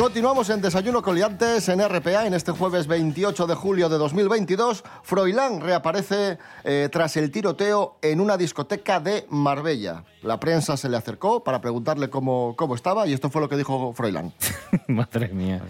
Continuamos 0.00 0.48
en 0.48 0.62
Desayuno 0.62 1.02
Coliantes 1.02 1.68
en 1.68 1.86
RPA 1.86 2.26
en 2.26 2.32
este 2.32 2.52
jueves 2.52 2.86
28 2.86 3.46
de 3.46 3.54
julio 3.54 3.90
de 3.90 3.98
2022. 3.98 4.82
Froilán 5.02 5.60
reaparece 5.60 6.38
eh, 6.64 6.88
tras 6.90 7.18
el 7.18 7.30
tiroteo 7.30 7.98
en 8.00 8.22
una 8.22 8.38
discoteca 8.38 8.98
de 8.98 9.26
Marbella. 9.28 10.04
La 10.22 10.40
prensa 10.40 10.78
se 10.78 10.88
le 10.88 10.96
acercó 10.96 11.44
para 11.44 11.60
preguntarle 11.60 12.08
cómo, 12.08 12.54
cómo 12.56 12.76
estaba 12.76 13.06
y 13.06 13.12
esto 13.12 13.28
fue 13.28 13.42
lo 13.42 13.50
que 13.50 13.58
dijo 13.58 13.92
Froilán. 13.92 14.32
Madre 14.88 15.28
mía. 15.28 15.60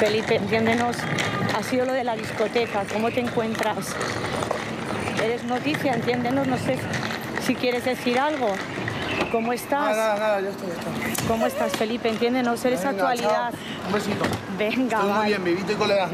Felipe, 0.00 0.34
entiéndenos, 0.34 0.96
ha 1.56 1.62
sido 1.62 1.86
lo 1.86 1.92
de 1.92 2.02
la 2.02 2.16
discoteca, 2.16 2.84
¿cómo 2.92 3.12
te 3.12 3.20
encuentras? 3.20 3.94
Eres 5.22 5.44
noticia, 5.44 5.94
entiéndenos, 5.94 6.48
no 6.48 6.58
sé 6.58 6.80
si 7.46 7.54
quieres 7.54 7.84
decir 7.84 8.18
algo. 8.18 8.48
¿Cómo 9.30 9.52
estás? 9.52 9.96
Nada, 9.96 10.14
nada, 10.14 10.18
nada, 10.18 10.40
ya 10.40 10.48
estoy, 10.50 10.68
ya 10.68 10.74
estoy. 10.74 11.26
¿Cómo 11.26 11.46
estás, 11.46 11.72
Felipe? 11.72 12.08
Entiéndenos, 12.08 12.64
eres 12.64 12.80
Venga, 12.80 12.90
actualidad. 12.90 13.50
chao. 13.52 13.86
Un 13.86 13.92
besito. 13.92 14.24
Venga, 14.58 14.96
Estoy 14.98 15.12
muy 15.12 15.26
bien, 15.26 15.44
vivito 15.44 15.72
y 15.72 15.74
colega. 15.76 16.10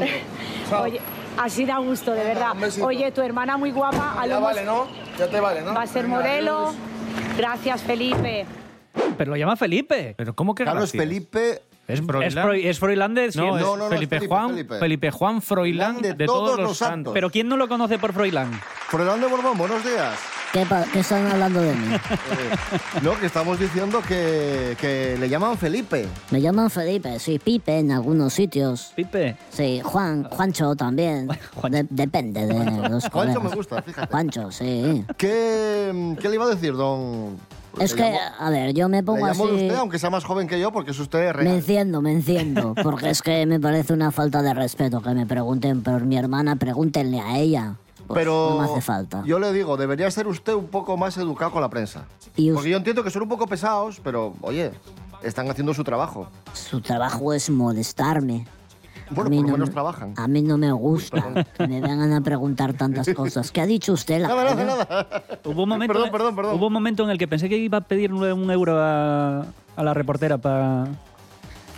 Chao. 0.69 0.83
Oye, 0.83 1.01
así 1.37 1.65
da 1.65 1.77
gusto, 1.79 2.11
de 2.11 2.17
Venga, 2.19 2.33
verdad. 2.33 2.51
un 2.53 2.61
besito. 2.61 2.85
Oye, 2.87 3.11
tu 3.11 3.21
hermana 3.21 3.57
muy 3.57 3.71
guapa. 3.71 4.15
Ya 4.21 4.27
lo 4.27 4.41
vale, 4.41 4.63
¿no? 4.63 4.87
Ya 5.17 5.27
te 5.27 5.39
vale, 5.39 5.61
¿no? 5.61 5.73
Va 5.73 5.81
a 5.81 5.87
ser 5.87 6.03
Venga, 6.03 6.17
modelo. 6.17 6.57
adiós. 6.69 6.75
Gracias, 7.37 7.81
Felipe. 7.83 8.45
Pero 9.17 9.31
lo 9.31 9.37
llama 9.37 9.55
Felipe. 9.55 10.13
Pero 10.17 10.33
¿cómo 10.35 10.55
que 10.55 10.63
Carlos 10.65 10.91
gracias? 10.91 11.03
Felipe 11.03 11.61
Es, 11.87 12.01
Froilán. 12.01 12.53
es, 12.55 12.65
es 12.65 12.79
Froilán 12.79 13.13
de 13.15 13.21
No, 13.21 13.27
es 13.27 13.35
No, 13.35 13.75
no, 13.75 13.77
no, 13.77 13.89
Felipe, 13.89 14.15
es 14.15 14.19
Felipe, 14.21 14.27
Juan, 14.35 14.49
Felipe. 14.51 14.79
Felipe 14.79 15.11
Juan 15.11 15.41
Froilán 15.41 16.01
de, 16.01 16.13
todos, 16.25 16.59
los 16.59 16.77
santos. 16.77 17.13
Pero 17.13 17.29
¿quién 17.29 17.47
no 17.47 17.57
lo 17.57 17.67
conoce 17.67 17.97
por 17.97 18.13
Froilán? 18.13 18.51
Froilán 18.87 19.19
de 19.19 19.27
Borbón, 19.27 19.57
buenos 19.57 19.83
días. 19.83 20.13
¿Qué, 20.53 20.65
qué 20.91 20.99
están 21.01 21.27
hablando 21.27 21.61
de 21.61 21.73
mí? 21.75 21.87
Eh, 22.29 22.99
no, 23.03 23.19
que 23.19 23.25
estamos 23.27 23.59
diciendo 23.59 24.01
que, 24.07 24.75
que 24.79 25.15
le 25.19 25.29
llaman 25.29 25.57
Felipe. 25.57 26.07
Me 26.31 26.41
llaman 26.41 26.69
Felipe, 26.69 27.19
sí, 27.19 27.37
Pipe 27.39 27.79
en 27.79 27.91
algunos 27.91 28.33
sitios. 28.33 28.91
¿Pipe? 28.95 29.35
Sí, 29.51 29.81
Juan, 29.83 30.23
Juancho 30.29 30.75
también. 30.75 31.27
De- 31.69 31.85
depende 31.89 32.45
de 32.47 32.53
los 32.89 33.03
Juancho 33.03 33.09
colegas. 33.11 33.43
me 33.43 33.49
gusta, 33.55 33.81
fíjate. 33.81 34.07
Juancho, 34.11 34.51
sí. 34.51 35.05
¿Qué, 35.17 36.15
qué 36.19 36.29
le 36.29 36.35
iba 36.35 36.45
a 36.45 36.49
decir, 36.49 36.73
don...? 36.73 37.37
Es 37.79 37.91
le 37.91 37.97
que, 37.97 38.03
llamo- 38.11 38.19
a 38.39 38.49
ver, 38.49 38.73
yo 38.73 38.89
me 38.89 38.97
le 38.97 39.03
pongo 39.03 39.25
llamo 39.27 39.47
de 39.47 39.55
así... 39.55 39.63
usted, 39.65 39.75
aunque 39.77 39.99
sea 39.99 40.09
más 40.09 40.23
joven 40.23 40.47
que 40.47 40.59
yo, 40.59 40.71
porque 40.71 40.91
es 40.91 40.99
usted 40.99 41.19
Me 41.27 41.33
real. 41.33 41.47
enciendo, 41.55 42.01
me 42.01 42.11
enciendo, 42.11 42.73
porque 42.81 43.09
es 43.11 43.21
que 43.21 43.45
me 43.45 43.59
parece 43.59 43.93
una 43.93 44.11
falta 44.11 44.41
de 44.41 44.53
respeto 44.53 45.01
que 45.01 45.11
me 45.11 45.25
pregunten 45.25 45.81
por 45.83 46.03
mi 46.05 46.17
hermana, 46.17 46.55
pregúntenle 46.55 47.19
a 47.21 47.37
ella. 47.37 47.75
Pues 48.09 48.17
Pero 48.21 48.49
no 48.49 48.59
me 48.59 48.65
hace 48.65 48.81
falta. 48.81 49.21
yo 49.23 49.37
le 49.39 49.53
digo, 49.53 49.77
debería 49.77 50.09
ser 50.09 50.27
usted 50.27 50.53
un 50.55 50.65
poco 50.67 50.97
más 50.97 51.15
educado 51.17 51.51
con 51.51 51.61
la 51.61 51.69
prensa. 51.69 52.05
Y 52.35 52.49
us- 52.49 52.55
Porque 52.55 52.71
yo 52.71 52.77
entiendo 52.77 53.03
que 53.03 53.11
son 53.11 53.21
un 53.21 53.29
poco 53.29 53.45
pesados, 53.45 54.01
pero, 54.03 54.33
oye, 54.41 54.71
están 55.23 55.47
haciendo 55.51 55.73
su 55.75 55.83
trabajo. 55.83 56.27
Su 56.53 56.81
trabajo 56.81 57.33
es 57.33 57.49
molestarme. 57.51 58.47
Bueno, 59.11 59.27
a 59.27 59.29
mí 59.29 59.37
por 59.37 59.45
lo 59.45 59.47
no 59.51 59.53
menos 59.53 59.69
me- 59.69 59.73
trabajan. 59.73 60.13
A 60.17 60.27
mí 60.27 60.41
no 60.41 60.57
me 60.57 60.71
gusta 60.71 61.45
que 61.55 61.67
me 61.67 61.81
vengan 61.81 62.11
a 62.13 62.21
preguntar 62.21 62.73
tantas 62.73 63.07
cosas. 63.15 63.51
¿Qué 63.51 63.61
ha 63.61 63.65
dicho 63.67 63.93
usted? 63.93 64.21
La 64.21 64.27
Nada, 64.29 64.55
nada, 64.55 64.65
nada. 64.89 65.23
Hubo 65.45 65.63
un 65.63 65.69
momento, 65.69 65.93
Perdón, 65.93 66.11
perdón, 66.11 66.35
perdón. 66.35 66.55
Hubo 66.57 66.67
un 66.67 66.73
momento 66.73 67.03
en 67.03 67.11
el 67.11 67.17
que 67.19 67.27
pensé 67.27 67.47
que 67.47 67.57
iba 67.57 67.77
a 67.77 67.81
pedirle 67.81 68.33
un 68.33 68.49
euro 68.49 68.75
a, 68.79 69.41
a 69.75 69.83
la 69.83 69.93
reportera 69.93 70.37
para 70.39 70.87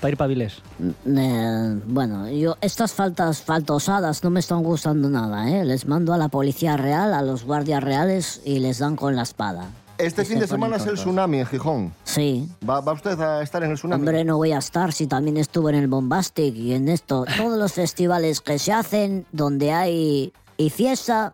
ir 0.10 0.18
para 0.18 0.28
Vilés. 0.28 0.62
Eh, 1.06 1.80
bueno, 1.86 2.30
yo 2.30 2.58
estas 2.62 2.94
faltas 2.94 3.42
faltosadas 3.42 4.24
no 4.24 4.30
me 4.30 4.40
están 4.40 4.64
gustando 4.64 5.10
nada, 5.10 5.50
¿eh? 5.50 5.64
Les 5.64 5.86
mando 5.86 6.14
a 6.14 6.18
la 6.18 6.30
policía 6.30 6.78
real, 6.78 7.14
a 7.14 7.22
los 7.22 7.44
guardias 7.44 7.84
reales 7.84 8.42
y 8.44 8.60
les 8.60 8.80
dan 8.80 8.96
con 8.96 9.16
la 9.16 9.22
espada. 9.22 9.70
Este 9.98 10.24
Y 10.24 10.26
fin 10.26 10.40
de 10.40 10.48
semana 10.48 10.78
es 10.78 10.86
el 10.88 10.96
tsunami 10.96 11.42
en 11.42 11.46
Gijón. 11.46 11.94
Sí. 12.06 12.50
¿Va, 12.68 12.82
va 12.82 12.94
usted 12.94 13.20
a 13.20 13.44
estar 13.44 13.64
en 13.64 13.70
el 13.70 13.78
tsunami? 13.78 14.02
Hombre, 14.02 14.24
no 14.24 14.38
voy 14.38 14.52
a 14.52 14.58
estar 14.58 14.94
si 14.94 15.06
también 15.06 15.38
estuve 15.38 15.72
en 15.72 15.78
el 15.78 15.88
Bombastic 15.88 16.56
y 16.56 16.74
en 16.74 16.90
esto. 16.90 17.26
Todos 17.38 17.60
los 17.60 17.74
festivales 17.74 18.42
que 18.42 18.58
se 18.58 18.74
hacen 18.74 19.28
donde 19.32 19.72
hay 19.72 20.34
y 20.58 20.70
fiesta, 20.70 21.34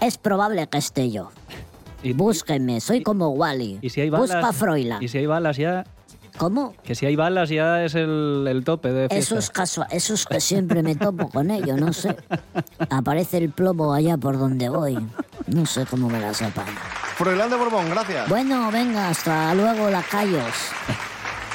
es 0.00 0.18
probable 0.18 0.66
que 0.68 0.78
esté 0.78 1.10
yo. 1.10 1.30
Búsquenme, 2.14 2.80
soy 2.80 3.02
como 3.02 3.30
Wally. 3.30 3.78
Y 3.82 3.90
si 3.90 4.00
hay 4.00 4.10
balas, 4.10 4.28
Busca 4.28 4.48
a 4.48 4.52
Froilán. 4.52 5.02
Y 5.02 5.08
si 5.08 5.18
hay 5.18 5.26
balas 5.26 5.56
ya... 5.56 5.84
¿Cómo? 6.38 6.74
Que 6.82 6.94
si 6.94 7.04
hay 7.06 7.16
balas 7.16 7.48
ya 7.48 7.84
es 7.84 7.94
el, 7.94 8.46
el 8.48 8.64
tope 8.64 8.92
de 8.92 9.08
fiesta. 9.08 9.16
Eso 9.16 9.38
es 9.38 9.50
casual, 9.50 9.88
eso 9.90 10.14
es 10.14 10.24
que 10.24 10.40
siempre 10.40 10.82
me 10.82 10.94
topo 10.94 11.28
con 11.28 11.50
ello, 11.50 11.76
no 11.76 11.92
sé. 11.92 12.16
Aparece 12.90 13.38
el 13.38 13.50
plomo 13.50 13.92
allá 13.92 14.16
por 14.16 14.38
donde 14.38 14.68
voy. 14.68 14.98
No 15.48 15.66
sé 15.66 15.84
cómo 15.86 16.08
me 16.08 16.20
las 16.20 16.40
apaño. 16.42 16.72
Froilán 17.16 17.50
de 17.50 17.56
Borbón, 17.56 17.90
gracias. 17.90 18.28
Bueno, 18.28 18.70
venga, 18.70 19.08
hasta 19.08 19.52
luego, 19.54 19.90
lacayos. 19.90 20.54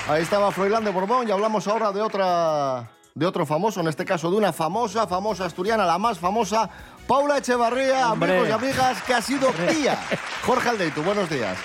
Ahí 0.07 0.21
estaba 0.21 0.51
Froilán 0.51 0.83
de 0.83 0.91
Borbón 0.91 1.27
y 1.27 1.31
hablamos 1.31 1.65
ahora 1.67 1.91
de 1.93 2.01
otra 2.01 2.89
de 3.15 3.25
otro 3.27 3.45
famoso, 3.45 3.79
en 3.79 3.87
este 3.87 4.05
caso 4.05 4.31
de 4.31 4.37
una 4.37 4.51
famosa, 4.51 5.05
famosa 5.07 5.45
asturiana, 5.45 5.85
la 5.85 5.99
más 5.99 6.17
famosa, 6.17 6.67
Paula 7.07 7.37
Echevarría, 7.37 8.11
Hombre. 8.11 8.31
amigos 8.39 8.49
y 8.49 8.51
amigas, 8.51 9.01
que 9.03 9.13
ha 9.13 9.21
sido 9.21 9.49
tía. 9.69 9.97
Jorge 10.45 10.69
Aldeitu, 10.69 11.03
buenos 11.03 11.29
días. 11.29 11.55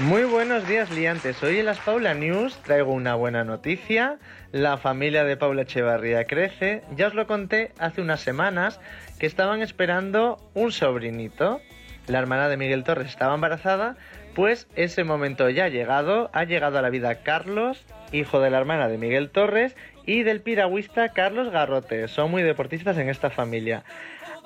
Muy 0.00 0.22
buenos 0.22 0.68
días, 0.68 0.92
liantes. 0.92 1.42
Hoy 1.42 1.58
en 1.58 1.66
las 1.66 1.80
Paula 1.80 2.14
News 2.14 2.56
traigo 2.62 2.92
una 2.92 3.16
buena 3.16 3.42
noticia. 3.42 4.18
La 4.52 4.76
familia 4.76 5.24
de 5.24 5.36
Paula 5.36 5.62
Echevarría 5.62 6.24
crece. 6.24 6.84
Ya 6.94 7.08
os 7.08 7.14
lo 7.14 7.26
conté 7.26 7.72
hace 7.80 8.00
unas 8.00 8.20
semanas 8.20 8.78
que 9.18 9.26
estaban 9.26 9.60
esperando 9.60 10.38
un 10.54 10.70
sobrinito. 10.70 11.60
La 12.06 12.20
hermana 12.20 12.48
de 12.48 12.56
Miguel 12.56 12.84
Torres 12.84 13.08
estaba 13.08 13.34
embarazada. 13.34 13.96
Pues 14.36 14.68
ese 14.76 15.02
momento 15.02 15.50
ya 15.50 15.64
ha 15.64 15.68
llegado. 15.68 16.30
Ha 16.32 16.44
llegado 16.44 16.78
a 16.78 16.82
la 16.82 16.90
vida 16.90 17.24
Carlos, 17.24 17.84
hijo 18.12 18.38
de 18.38 18.50
la 18.50 18.58
hermana 18.58 18.86
de 18.86 18.98
Miguel 18.98 19.30
Torres 19.30 19.74
y 20.06 20.22
del 20.22 20.42
piragüista 20.42 21.08
Carlos 21.08 21.50
Garrote. 21.50 22.06
Son 22.06 22.30
muy 22.30 22.44
deportistas 22.44 22.98
en 22.98 23.08
esta 23.08 23.30
familia 23.30 23.82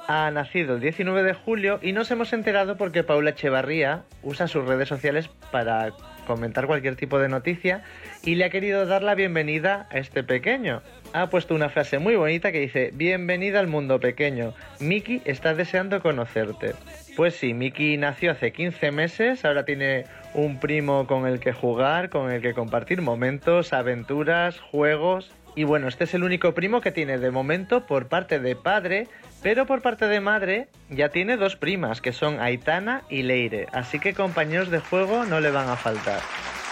ha 0.09 0.31
nacido 0.31 0.75
el 0.75 0.81
19 0.81 1.23
de 1.23 1.35
julio 1.35 1.79
y 1.83 1.93
nos 1.93 2.11
hemos 2.11 2.33
enterado 2.33 2.77
porque 2.77 3.05
Paula 3.05 3.31
Echevarría 3.31 4.03
usa 4.23 4.49
sus 4.49 4.67
redes 4.67 4.89
sociales 4.89 5.29
para 5.51 5.93
comentar 6.27 6.67
cualquier 6.67 6.97
tipo 6.97 7.19
de 7.19 7.29
noticia 7.29 7.83
y 8.23 8.37
le 8.37 8.45
ha 8.45 8.51
querido 8.51 8.87
dar 8.87 9.03
la 9.03 9.15
bienvenida 9.15 9.89
a 9.91 9.99
este 9.99 10.23
pequeño. 10.23 10.83
Ha 11.13 11.29
puesto 11.29 11.55
una 11.55 11.69
frase 11.69 11.99
muy 11.99 12.17
bonita 12.17 12.53
que 12.53 12.61
dice, 12.61 12.91
bienvenida 12.95 13.61
al 13.61 13.67
mundo 13.67 14.01
pequeño, 14.01 14.55
Miki 14.81 15.23
está 15.25 15.55
deseando 15.55 16.01
conocerte. 16.01 16.75
Pues 17.17 17.35
sí, 17.35 17.53
Miki 17.53 17.97
nació 17.99 18.33
hace 18.33 18.53
15 18.53 18.91
meses, 18.91 19.45
ahora 19.45 19.65
tiene 19.65 20.05
un 20.35 20.59
primo 20.59 21.07
con 21.07 21.27
el 21.27 21.41
que 21.41 21.53
jugar, 21.53 22.09
con 22.09 22.31
el 22.31 22.41
que 22.41 22.55
compartir 22.55 23.03
momentos, 23.03 23.73
aventuras, 23.73 24.59
juegos. 24.61 25.33
Y 25.55 25.65
bueno, 25.65 25.89
este 25.89 26.05
es 26.05 26.15
el 26.15 26.25
único 26.25 26.55
primo 26.55 26.81
que 26.81 26.93
tiene 26.93 27.19
de 27.19 27.31
momento 27.31 27.87
por 27.87 28.09
parte 28.09 28.39
de 28.39 28.57
padre, 28.57 29.09
pero 29.43 29.67
por 29.67 29.83
parte 29.83 30.07
de 30.07 30.21
madre 30.21 30.69
ya 30.91 31.09
tiene 31.11 31.37
dos 31.37 31.57
primas, 31.57 32.01
que 32.01 32.13
son 32.13 32.41
Aitana 32.41 33.03
y 33.09 33.23
Leire, 33.23 33.67
así 33.73 33.99
que 33.99 34.15
compañeros 34.15 34.71
de 34.71 34.81
juego 34.81 35.25
no 35.25 35.41
le 35.41 35.51
van 35.51 35.69
a 35.69 35.77
faltar. 35.77 36.21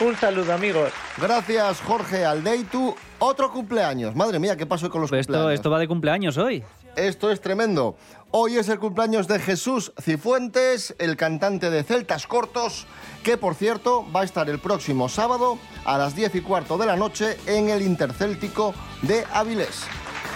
Un 0.01 0.17
saludo 0.17 0.55
amigos. 0.55 0.91
Gracias, 1.19 1.81
Jorge 1.83 2.25
Aldeitu. 2.25 2.95
Otro 3.19 3.53
cumpleaños. 3.53 4.17
Madre 4.17 4.39
mía, 4.39 4.57
¿qué 4.57 4.65
pasó 4.65 4.89
con 4.89 5.03
los 5.03 5.13
Esto, 5.13 5.33
cumpleaños? 5.35 5.53
esto 5.53 5.71
va 5.71 5.79
de 5.79 5.89
cumpleaños 5.89 6.39
hoy. 6.39 6.65
Esto 6.97 7.31
es 7.31 7.41
tremendo. 7.43 7.97
Hoy 8.31 8.57
es 8.57 8.69
el 8.71 8.79
cumpleaños 8.79 9.29
de 9.29 9.39
Jesús 9.39 9.93
Cifuentes, 10.01 10.95
el 10.99 11.17
cantante 11.17 11.69
de 11.69 11.83
Celtas 11.83 12.27
Cortos, 12.27 12.87
que 13.23 13.37
por 13.37 13.55
cierto 13.55 14.11
va 14.11 14.23
a 14.23 14.25
estar 14.25 14.49
el 14.49 14.59
próximo 14.59 15.09
sábado 15.11 15.59
a 15.85 15.99
las 15.99 16.17
10 16.17 16.35
y 16.37 16.41
cuarto 16.41 16.79
de 16.79 16.87
la 16.87 16.97
noche 16.97 17.37
en 17.47 17.69
el 17.69 17.83
Intercéltico 17.83 18.75
de 19.03 19.25
Avilés. 19.33 19.85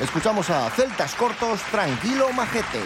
Escuchamos 0.01 0.51
a 0.51 0.69
Celtas 0.71 1.15
Cortos, 1.15 1.61
Tranquilo 1.71 2.33
Majete. 2.33 2.83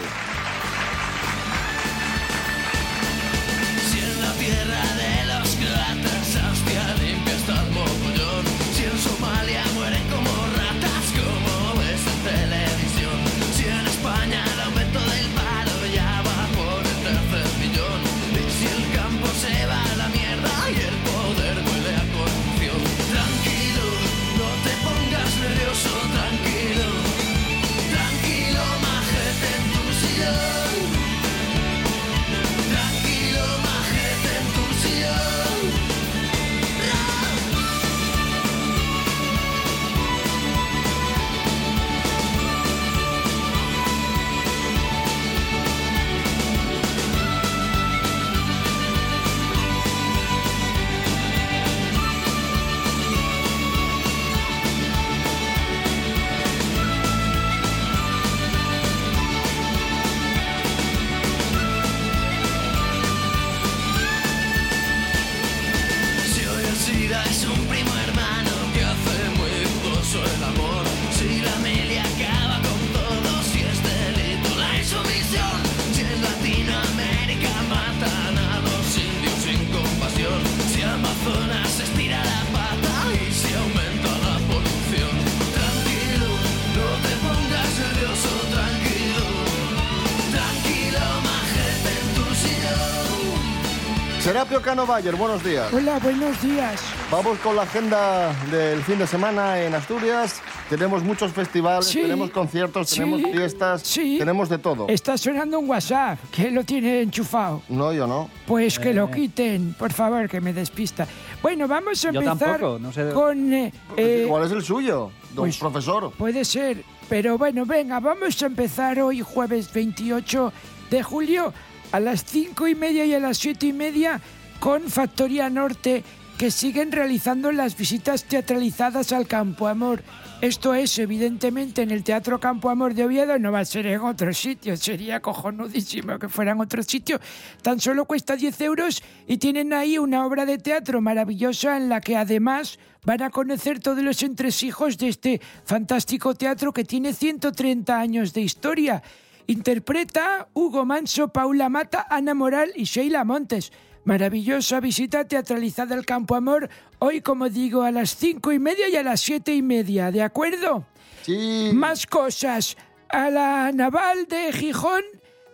Bayer, 94.89 95.15
buenos 95.15 95.43
días. 95.43 95.71
Hola, 95.71 95.99
buenos 95.99 96.41
días. 96.41 96.81
Vamos 97.11 97.37
con 97.39 97.55
la 97.55 97.61
agenda 97.61 98.33
del 98.49 98.81
fin 98.81 98.97
de 98.97 99.05
semana 99.05 99.61
en 99.61 99.75
Asturias. 99.75 100.41
Tenemos 100.67 101.03
muchos 101.03 101.31
festivales, 101.31 101.85
Sí. 101.85 102.01
tenemos 102.01 102.31
conciertos, 102.31 102.89
Sí. 102.89 102.95
tenemos 102.99 103.21
fiestas, 103.31 103.81
Sí. 103.83 104.15
tenemos 104.17 104.49
de 104.49 104.57
todo. 104.57 104.87
Está 104.89 105.15
sonando 105.15 105.59
un 105.59 105.69
WhatsApp. 105.69 106.17
¿Quién 106.31 106.55
lo 106.55 106.63
tiene 106.63 107.01
enchufado? 107.03 107.61
No, 107.69 107.93
yo 107.93 108.07
no. 108.07 108.31
Pues 108.47 108.79
que 108.79 108.91
lo 108.95 109.05
Eh. 109.05 109.11
quiten, 109.13 109.75
por 109.77 109.93
favor, 109.93 110.27
que 110.27 110.41
me 110.41 110.53
despista. 110.53 111.07
Bueno, 111.43 111.67
vamos 111.67 112.03
a 112.03 112.11
Yo 112.11 112.21
empezar 112.21 112.59
tampoco, 112.59 112.79
no 112.79 112.91
sé 112.91 113.05
de- 113.05 113.13
con... 113.13 113.53
eh, 113.53 113.71
eh, 113.95 114.25
¿Cuál 114.27 114.45
es 114.45 114.51
el 114.51 114.63
suyo, 114.63 115.11
don 115.35 115.45
pues- 115.45 115.57
profesor? 115.57 116.11
Puede 116.17 116.43
ser, 116.43 116.83
pero 117.07 117.37
bueno, 117.37 117.63
venga, 117.67 117.99
vamos 117.99 118.41
a 118.41 118.47
empezar 118.47 118.99
hoy 118.99 119.21
jueves 119.21 119.71
28 119.71 120.51
de 120.89 121.03
julio 121.03 121.53
a 121.91 121.99
las 121.99 122.23
cinco 122.25 122.67
y 122.67 122.73
media 122.73 123.05
y 123.05 123.13
a 123.13 123.19
las 123.19 123.37
siete 123.37 123.67
y 123.67 123.73
media 123.73 124.19
con 124.59 124.83
Factoría 124.89 125.49
Norte 125.49 126.03
que 126.37 126.51
siguen 126.51 126.91
realizando 126.91 127.51
las 127.51 127.77
visitas 127.77 128.23
teatralizadas 128.23 129.11
al 129.11 129.27
Campo 129.27 129.67
Amor. 129.67 130.03
Esto 130.39 130.73
es, 130.73 130.97
evidentemente, 130.97 131.81
en 131.81 131.91
el 131.91 132.03
Teatro 132.03 132.39
Campo 132.39 132.69
Amor 132.69 132.93
de 132.93 133.03
Oviedo, 133.03 133.37
no 133.37 133.51
va 133.51 133.59
a 133.59 133.65
ser 133.65 133.85
en 133.87 133.99
otro 133.99 134.33
sitio, 134.33 134.77
sería 134.77 135.19
cojonudísimo 135.19 136.17
que 136.17 136.29
fuera 136.29 136.53
en 136.53 136.61
otro 136.61 136.81
sitio. 136.81 137.19
Tan 137.61 137.81
solo 137.81 138.05
cuesta 138.05 138.37
10 138.37 138.61
euros 138.61 139.03
y 139.27 139.37
tienen 139.37 139.73
ahí 139.73 139.97
una 139.97 140.25
obra 140.25 140.45
de 140.45 140.57
teatro 140.57 141.01
maravillosa 141.01 141.75
en 141.75 141.89
la 141.89 141.99
que 141.99 142.15
además 142.15 142.79
van 143.03 143.21
a 143.21 143.31
conocer 143.31 143.79
todos 143.79 144.01
los 144.01 144.23
entresijos 144.23 144.97
de 144.97 145.09
este 145.09 145.41
fantástico 145.65 146.35
teatro 146.35 146.71
que 146.71 146.85
tiene 146.85 147.13
130 147.13 147.99
años 147.99 148.33
de 148.33 148.41
historia. 148.41 149.03
Interpreta 149.47 150.47
Hugo 150.53 150.85
Manso, 150.85 151.29
Paula 151.29 151.67
Mata, 151.67 152.07
Ana 152.09 152.33
Moral 152.33 152.71
y 152.75 152.85
Sheila 152.85 153.25
Montes. 153.25 153.73
Maravillosa 154.13 154.79
visita 154.79 155.23
teatralizada 155.27 155.93
al 155.93 156.03
Campo 156.03 156.33
Amor, 156.33 156.67
hoy 156.97 157.21
como 157.21 157.47
digo 157.47 157.83
a 157.83 157.91
las 157.91 158.15
cinco 158.15 158.51
y 158.51 158.57
media 158.57 158.89
y 158.89 158.95
a 158.95 159.03
las 159.03 159.21
siete 159.21 159.53
y 159.53 159.61
media, 159.61 160.09
¿de 160.09 160.23
acuerdo? 160.23 160.83
Sí. 161.21 161.69
Más 161.75 162.07
cosas. 162.07 162.75
A 163.07 163.29
la 163.29 163.71
naval 163.71 164.25
de 164.27 164.51
Gijón 164.51 165.03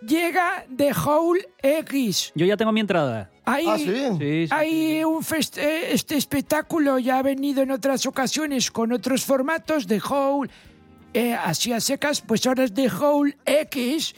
llega 0.08 0.66
The 0.74 0.94
Whole 0.94 1.50
X. 1.62 2.32
Yo 2.34 2.46
ya 2.46 2.56
tengo 2.56 2.72
mi 2.72 2.80
entrada. 2.80 3.30
Hay, 3.44 3.66
Ah, 3.68 3.78
sí. 3.78 3.86
Sí, 3.88 4.48
sí, 4.48 4.50
hay 4.50 5.04
un 5.04 5.22
fest- 5.22 5.58
eh, 5.58 5.92
este 5.94 6.16
espectáculo 6.16 6.98
ya 6.98 7.20
ha 7.20 7.24
venido 7.24 7.62
en 7.62 7.72
otras 7.72 8.06
ocasiones 8.06 8.72
con 8.72 8.94
otros 8.94 9.26
formatos 9.26 9.86
de 9.86 10.00
Howl, 10.00 10.50
eh, 11.14 11.34
así 11.34 11.74
a 11.74 11.82
secas, 11.82 12.22
pues 12.22 12.48
ahora 12.48 12.64
es 12.64 12.74
de 12.74 12.88
Howl 12.90 13.36
X. 13.46 14.16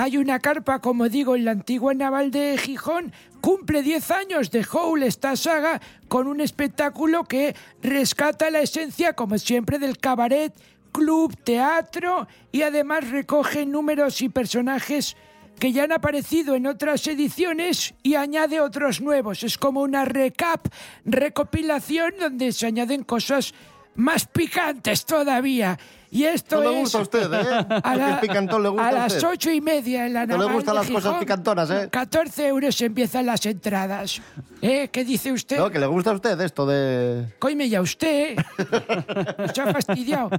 Hay 0.00 0.16
una 0.16 0.38
carpa, 0.38 0.78
como 0.78 1.08
digo, 1.08 1.34
en 1.34 1.44
la 1.44 1.50
antigua 1.50 1.92
naval 1.92 2.30
de 2.30 2.56
Gijón. 2.56 3.12
Cumple 3.40 3.82
10 3.82 4.10
años 4.12 4.52
de 4.52 4.64
Howl 4.64 5.02
esta 5.02 5.34
saga 5.34 5.80
con 6.06 6.28
un 6.28 6.40
espectáculo 6.40 7.24
que 7.24 7.56
rescata 7.82 8.48
la 8.48 8.60
esencia, 8.60 9.14
como 9.14 9.38
siempre, 9.38 9.80
del 9.80 9.98
cabaret, 9.98 10.54
club, 10.92 11.36
teatro 11.42 12.28
y 12.52 12.62
además 12.62 13.10
recoge 13.10 13.66
números 13.66 14.22
y 14.22 14.28
personajes 14.28 15.16
que 15.58 15.72
ya 15.72 15.82
han 15.82 15.90
aparecido 15.90 16.54
en 16.54 16.68
otras 16.68 17.04
ediciones 17.08 17.94
y 18.04 18.14
añade 18.14 18.60
otros 18.60 19.00
nuevos. 19.00 19.42
Es 19.42 19.58
como 19.58 19.80
una 19.80 20.04
recap, 20.04 20.68
recopilación 21.06 22.12
donde 22.20 22.52
se 22.52 22.66
añaden 22.66 23.02
cosas 23.02 23.52
más 23.98 24.26
picantes 24.26 25.04
todavía. 25.04 25.78
Y 26.10 26.24
esto 26.24 26.62
No 26.62 26.70
le 26.70 26.76
es 26.76 26.80
gusta 26.82 26.98
a 26.98 27.02
usted, 27.02 27.32
¿eh? 27.34 27.80
a, 27.84 27.96
la- 27.96 28.20
picantón 28.20 28.62
le 28.62 28.70
gusta 28.70 28.88
a 28.88 28.92
las 28.92 29.22
ocho 29.24 29.50
y 29.50 29.60
media 29.60 30.06
en 30.06 30.14
la 30.14 30.24
No 30.24 30.34
le 30.34 30.38
Naval 30.38 30.54
gustan 30.54 30.74
las 30.76 30.86
cosas 30.86 31.02
Gijón. 31.10 31.20
picantonas, 31.20 31.70
¿eh? 31.70 31.88
14 31.90 32.46
euros 32.46 32.80
empiezan 32.80 33.26
las 33.26 33.44
entradas. 33.44 34.22
¿Eh? 34.62 34.88
¿Qué 34.90 35.04
dice 35.04 35.32
usted? 35.32 35.58
No, 35.58 35.68
que 35.70 35.78
le 35.78 35.86
gusta 35.86 36.10
a 36.12 36.14
usted 36.14 36.40
esto 36.40 36.64
de... 36.64 37.26
Coime 37.38 37.68
ya 37.68 37.82
usted. 37.82 38.36
Se 39.54 39.60
ha 39.60 39.72
fastidiado. 39.72 40.30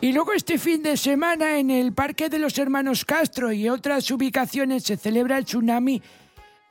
Y 0.00 0.12
luego 0.12 0.32
este 0.32 0.58
fin 0.58 0.82
de 0.82 0.96
semana 0.96 1.58
en 1.58 1.70
el 1.70 1.92
Parque 1.92 2.28
de 2.28 2.40
los 2.40 2.58
Hermanos 2.58 3.04
Castro 3.04 3.52
y 3.52 3.68
otras 3.68 4.10
ubicaciones 4.10 4.82
se 4.82 4.96
celebra 4.96 5.38
el 5.38 5.44
tsunami, 5.44 6.02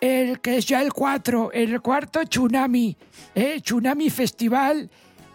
el 0.01 0.41
que 0.41 0.57
es 0.57 0.65
ya 0.65 0.81
el 0.81 0.91
4, 0.91 1.51
el 1.53 1.79
cuarto 1.81 2.19
tsunami, 2.25 2.97
¿eh? 3.33 3.61
Tsunami 3.61 4.09
Festival. 4.09 4.89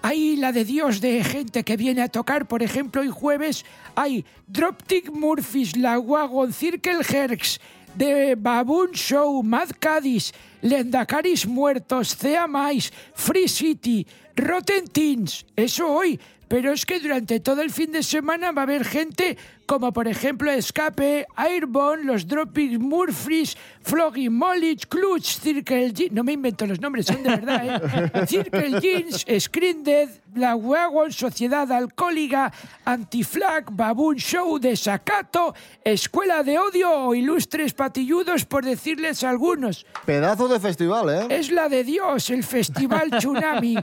Hay 0.09 0.37
la 0.37 0.53
de 0.53 0.65
Dios 0.65 1.01
de 1.01 1.25
gente 1.25 1.65
que 1.65 1.77
viene 1.77 2.01
a 2.01 2.09
tocar, 2.09 2.47
por 2.47 2.63
ejemplo, 2.63 3.01
hoy 3.01 3.11
jueves 3.11 3.65
hay 3.97 4.25
Droptic 4.47 5.11
Murphys, 5.11 5.77
La 5.77 5.99
Wagon, 5.99 6.53
Circle 6.53 7.01
Herx, 7.01 7.59
The 7.99 8.37
Baboon 8.37 8.93
Show, 8.93 9.43
Mad 9.43 9.71
Cádiz, 9.81 10.33
Lendacaris 10.63 11.45
Muertos, 11.45 12.17
Cea 12.17 12.47
Mais, 12.47 12.93
Free 13.15 13.49
City, 13.49 14.07
Rotten 14.37 14.87
Teens. 14.87 15.45
Eso 15.57 15.89
hoy. 15.89 16.21
Pero 16.49 16.73
es 16.73 16.87
que 16.87 17.01
durante 17.01 17.41
todo 17.41 17.63
el 17.63 17.71
fin 17.71 17.93
de 17.93 18.03
semana 18.03 18.53
va 18.53 18.63
a 18.63 18.65
haber 18.65 18.85
gente 18.85 19.37
como 19.67 19.93
por 19.93 20.07
ejemplo 20.07 20.51
Escape, 20.51 21.27
Airborne, 21.37 22.05
los 22.05 22.27
Dropping 22.27 22.81
Murphys, 22.81 23.57
Flogging 23.83 24.33
Mollich, 24.33 24.87
Clutch, 24.87 25.41
Circle 25.41 25.93
Jeans. 25.93 26.13
No 26.13 26.23
me 26.23 26.33
invento 26.33 26.67
los 26.67 26.81
nombres, 26.81 27.07
son 27.07 27.23
de 27.23 27.31
verdad, 27.31 27.67
¿eh? 27.67 28.27
Circle 28.29 28.81
Jeans, 28.81 29.27
Screen 29.41 29.83
Dead, 29.83 30.09
La 30.35 30.55
Wagon, 30.55 31.13
Sociedad 31.13 31.71
Alcohólica, 31.71 32.53
Antiflag, 32.85 33.73
Baboon 33.73 34.17
Show, 34.17 34.59
Desacato, 34.59 35.55
Escuela 35.85 36.43
de 36.43 36.59
Odio 36.59 36.91
o 36.91 37.15
Ilustres 37.15 37.75
Patilludos, 37.75 38.45
por 38.45 38.65
decirles 38.65 39.25
algunos. 39.25 39.85
Pedazo 40.05 40.47
de 40.49 40.61
festival, 40.61 41.11
¿eh? 41.11 41.27
Es 41.31 41.51
la 41.51 41.69
de 41.69 41.83
Dios, 41.83 42.31
el 42.31 42.45
Festival 42.45 43.11
Tsunami. 43.19 43.77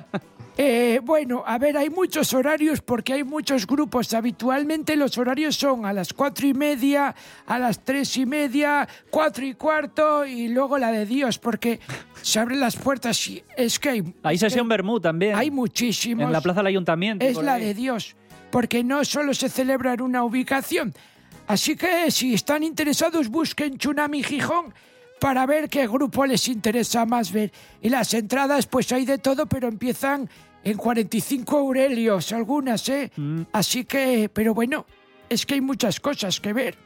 Eh, 0.56 1.00
bueno, 1.04 1.44
a 1.46 1.58
ver, 1.58 1.78
hay 1.78 1.90
muchos 1.90 2.34
horarios 2.34 2.82
porque 2.82 3.14
hay 3.14 3.24
muchos 3.24 3.66
grupos. 3.66 4.14
Habitualmente 4.14 4.96
los 4.96 5.18
horarios 5.18 5.56
son 5.56 5.86
a 5.86 5.94
las 5.94 6.14
cuatro 6.14 6.46
y 6.46 6.54
media, 6.54 7.16
a 7.48 7.58
las 7.60 7.84
tres 7.84 8.16
y 8.18 8.26
media, 8.26 8.88
cuatro 9.10 9.46
y 9.46 9.56
cuarto 9.56 10.26
y 10.26 10.50
luego 10.50 10.78
la 10.78 10.92
de 10.92 11.06
Dios 11.08 11.40
porque 11.40 11.80
se 12.22 12.40
abren 12.40 12.60
las 12.60 12.76
puertas 12.76 13.28
y 13.28 13.44
es 13.58 13.80
que 13.80 13.90
hay... 13.90 14.14
Hay 14.22 14.38
sesión 14.38 14.68
Bermú 14.68 15.00
también. 15.00 15.36
Hay 15.36 15.50
muchísimos. 15.50 16.26
En 16.26 16.32
la 16.32 16.42
plaza 16.42 16.60
del 16.60 16.68
ayuntamiento. 16.68 17.26
Es 17.26 17.38
la 17.38 17.58
de 17.58 17.74
Dios, 17.74 18.16
porque 18.52 18.84
no 18.84 19.04
solo 19.06 19.34
se 19.34 19.50
celebra 19.50 19.94
en 19.94 20.02
una 20.02 20.24
ubicación. 20.24 20.94
Así 21.48 21.76
que 21.76 22.10
si 22.12 22.36
están 22.36 22.64
interesados, 22.64 23.28
busquen 23.30 23.78
Tsunami 23.78 24.24
Gijón 24.24 24.74
para 25.24 25.46
ver 25.46 25.70
qué 25.70 25.88
grupo 25.88 26.26
les 26.26 26.50
interesa 26.50 27.06
más 27.06 27.32
ver. 27.32 27.50
Y 27.82 27.88
las 27.88 28.14
entradas, 28.14 28.68
pues 28.68 28.92
hay 28.92 29.06
de 29.06 29.20
todo, 29.20 29.46
pero 29.46 29.70
empiezan 29.70 30.30
en 30.66 30.76
45 30.76 31.60
aurelios, 31.60 32.34
algunas, 32.34 32.90
¿eh? 32.90 33.10
Así 33.54 33.86
que, 33.86 34.30
pero 34.34 34.54
bueno, 34.54 34.86
es 35.30 35.46
que 35.46 35.54
hay 35.54 35.62
muchas 35.62 36.02
cosas 36.02 36.42
que 36.42 36.52
ver. 36.52 36.78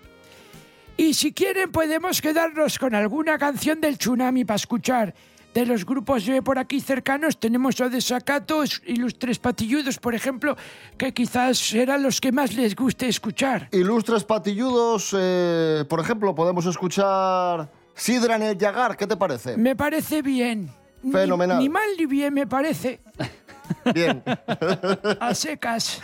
Y 0.97 1.15
si 1.15 1.33
quieren, 1.33 1.71
podemos 1.71 2.21
quedarnos 2.21 2.77
con 2.77 2.93
alguna 2.93 3.39
canción 3.39 3.81
del 3.81 3.97
Tsunami 3.97 4.45
para 4.45 4.57
escuchar. 4.57 5.15
De 5.55 5.65
los 5.65 5.83
grupos 5.83 6.27
de 6.27 6.43
por 6.43 6.59
aquí 6.59 6.79
cercanos 6.79 7.39
tenemos 7.39 7.81
a 7.81 7.89
Desacatos, 7.89 8.83
Ilustres 8.85 9.39
Patilludos, 9.39 9.97
por 9.97 10.13
ejemplo, 10.13 10.55
que 10.95 11.11
quizás 11.11 11.57
serán 11.57 12.03
los 12.03 12.21
que 12.21 12.31
más 12.31 12.53
les 12.53 12.75
guste 12.75 13.07
escuchar. 13.07 13.67
Ilustres 13.71 14.23
patilludos, 14.23 15.15
eh, 15.17 15.85
por 15.89 15.99
ejemplo, 15.99 16.35
podemos 16.35 16.67
escuchar 16.67 17.71
Sidra 17.97 18.35
en 18.35 18.43
el 18.43 18.57
Yagar, 18.57 18.95
¿qué 18.95 19.05
te 19.07 19.17
parece? 19.17 19.57
Me 19.57 19.75
parece 19.75 20.21
bien. 20.21 20.69
Fenomenal. 21.11 21.59
Ni, 21.59 21.67
mal 21.67 21.89
ni 21.97 22.05
bien 22.05 22.33
me 22.33 22.47
parece. 22.47 23.01
Bien. 23.93 24.23
A 25.19 25.33
secas. 25.35 25.99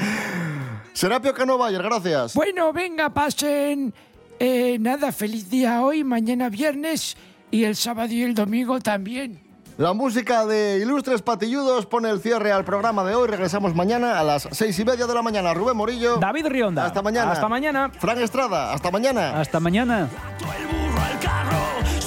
Serapio 0.94 1.34
Cano 1.34 1.58
Bayer, 1.58 1.82
gracias. 1.82 2.34
Bueno, 2.34 2.74
venga, 2.74 3.10
pasen. 3.10 3.94
eh, 4.40 4.78
nada, 4.80 5.12
feliz 5.14 5.50
día 5.50 5.82
hoy, 5.82 6.04
mañana 6.04 6.50
viernes 6.50 7.16
y 7.52 7.64
el 7.64 7.76
sábado 7.78 8.12
y 8.14 8.22
el 8.24 8.36
domingo 8.36 8.80
también. 8.82 9.42
La 9.78 9.94
música 9.94 10.46
de 10.46 10.80
Ilustres 10.82 11.22
Patilludos 11.22 11.86
pone 11.86 12.10
el 12.10 12.20
cierre 12.22 12.52
al 12.52 12.64
programa 12.66 13.04
de 13.06 13.16
hoy. 13.16 13.28
Regresamos 13.28 13.74
mañana 13.76 14.20
a 14.20 14.24
las 14.24 14.48
seis 14.52 14.78
y 14.78 14.86
media 14.86 15.08
de 15.08 15.14
la 15.14 15.22
mañana. 15.22 15.54
Rubén 15.54 15.76
Morillo. 15.78 16.18
David 16.18 16.48
Rionda. 16.48 16.86
Hasta 16.86 17.02
mañana. 17.02 17.32
Hasta 17.32 17.48
mañana. 17.48 17.90
Fran 17.98 18.22
Estrada. 18.22 18.74
Hasta 18.74 18.92
mañana. 18.92 19.40
Hasta 19.40 19.60
mañana. 19.60 20.10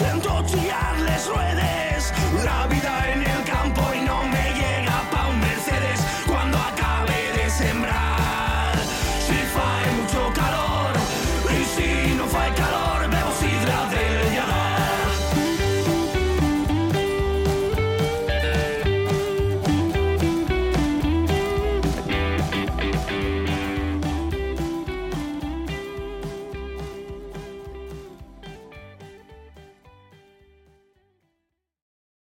Al 0.00 0.06
carro, 0.06 0.20
sento 0.20 0.42
chillar 0.46 0.98
les 1.00 1.26
ruedes, 1.26 2.12
la 2.44 2.66
vida 2.66 3.12
en 3.12 3.15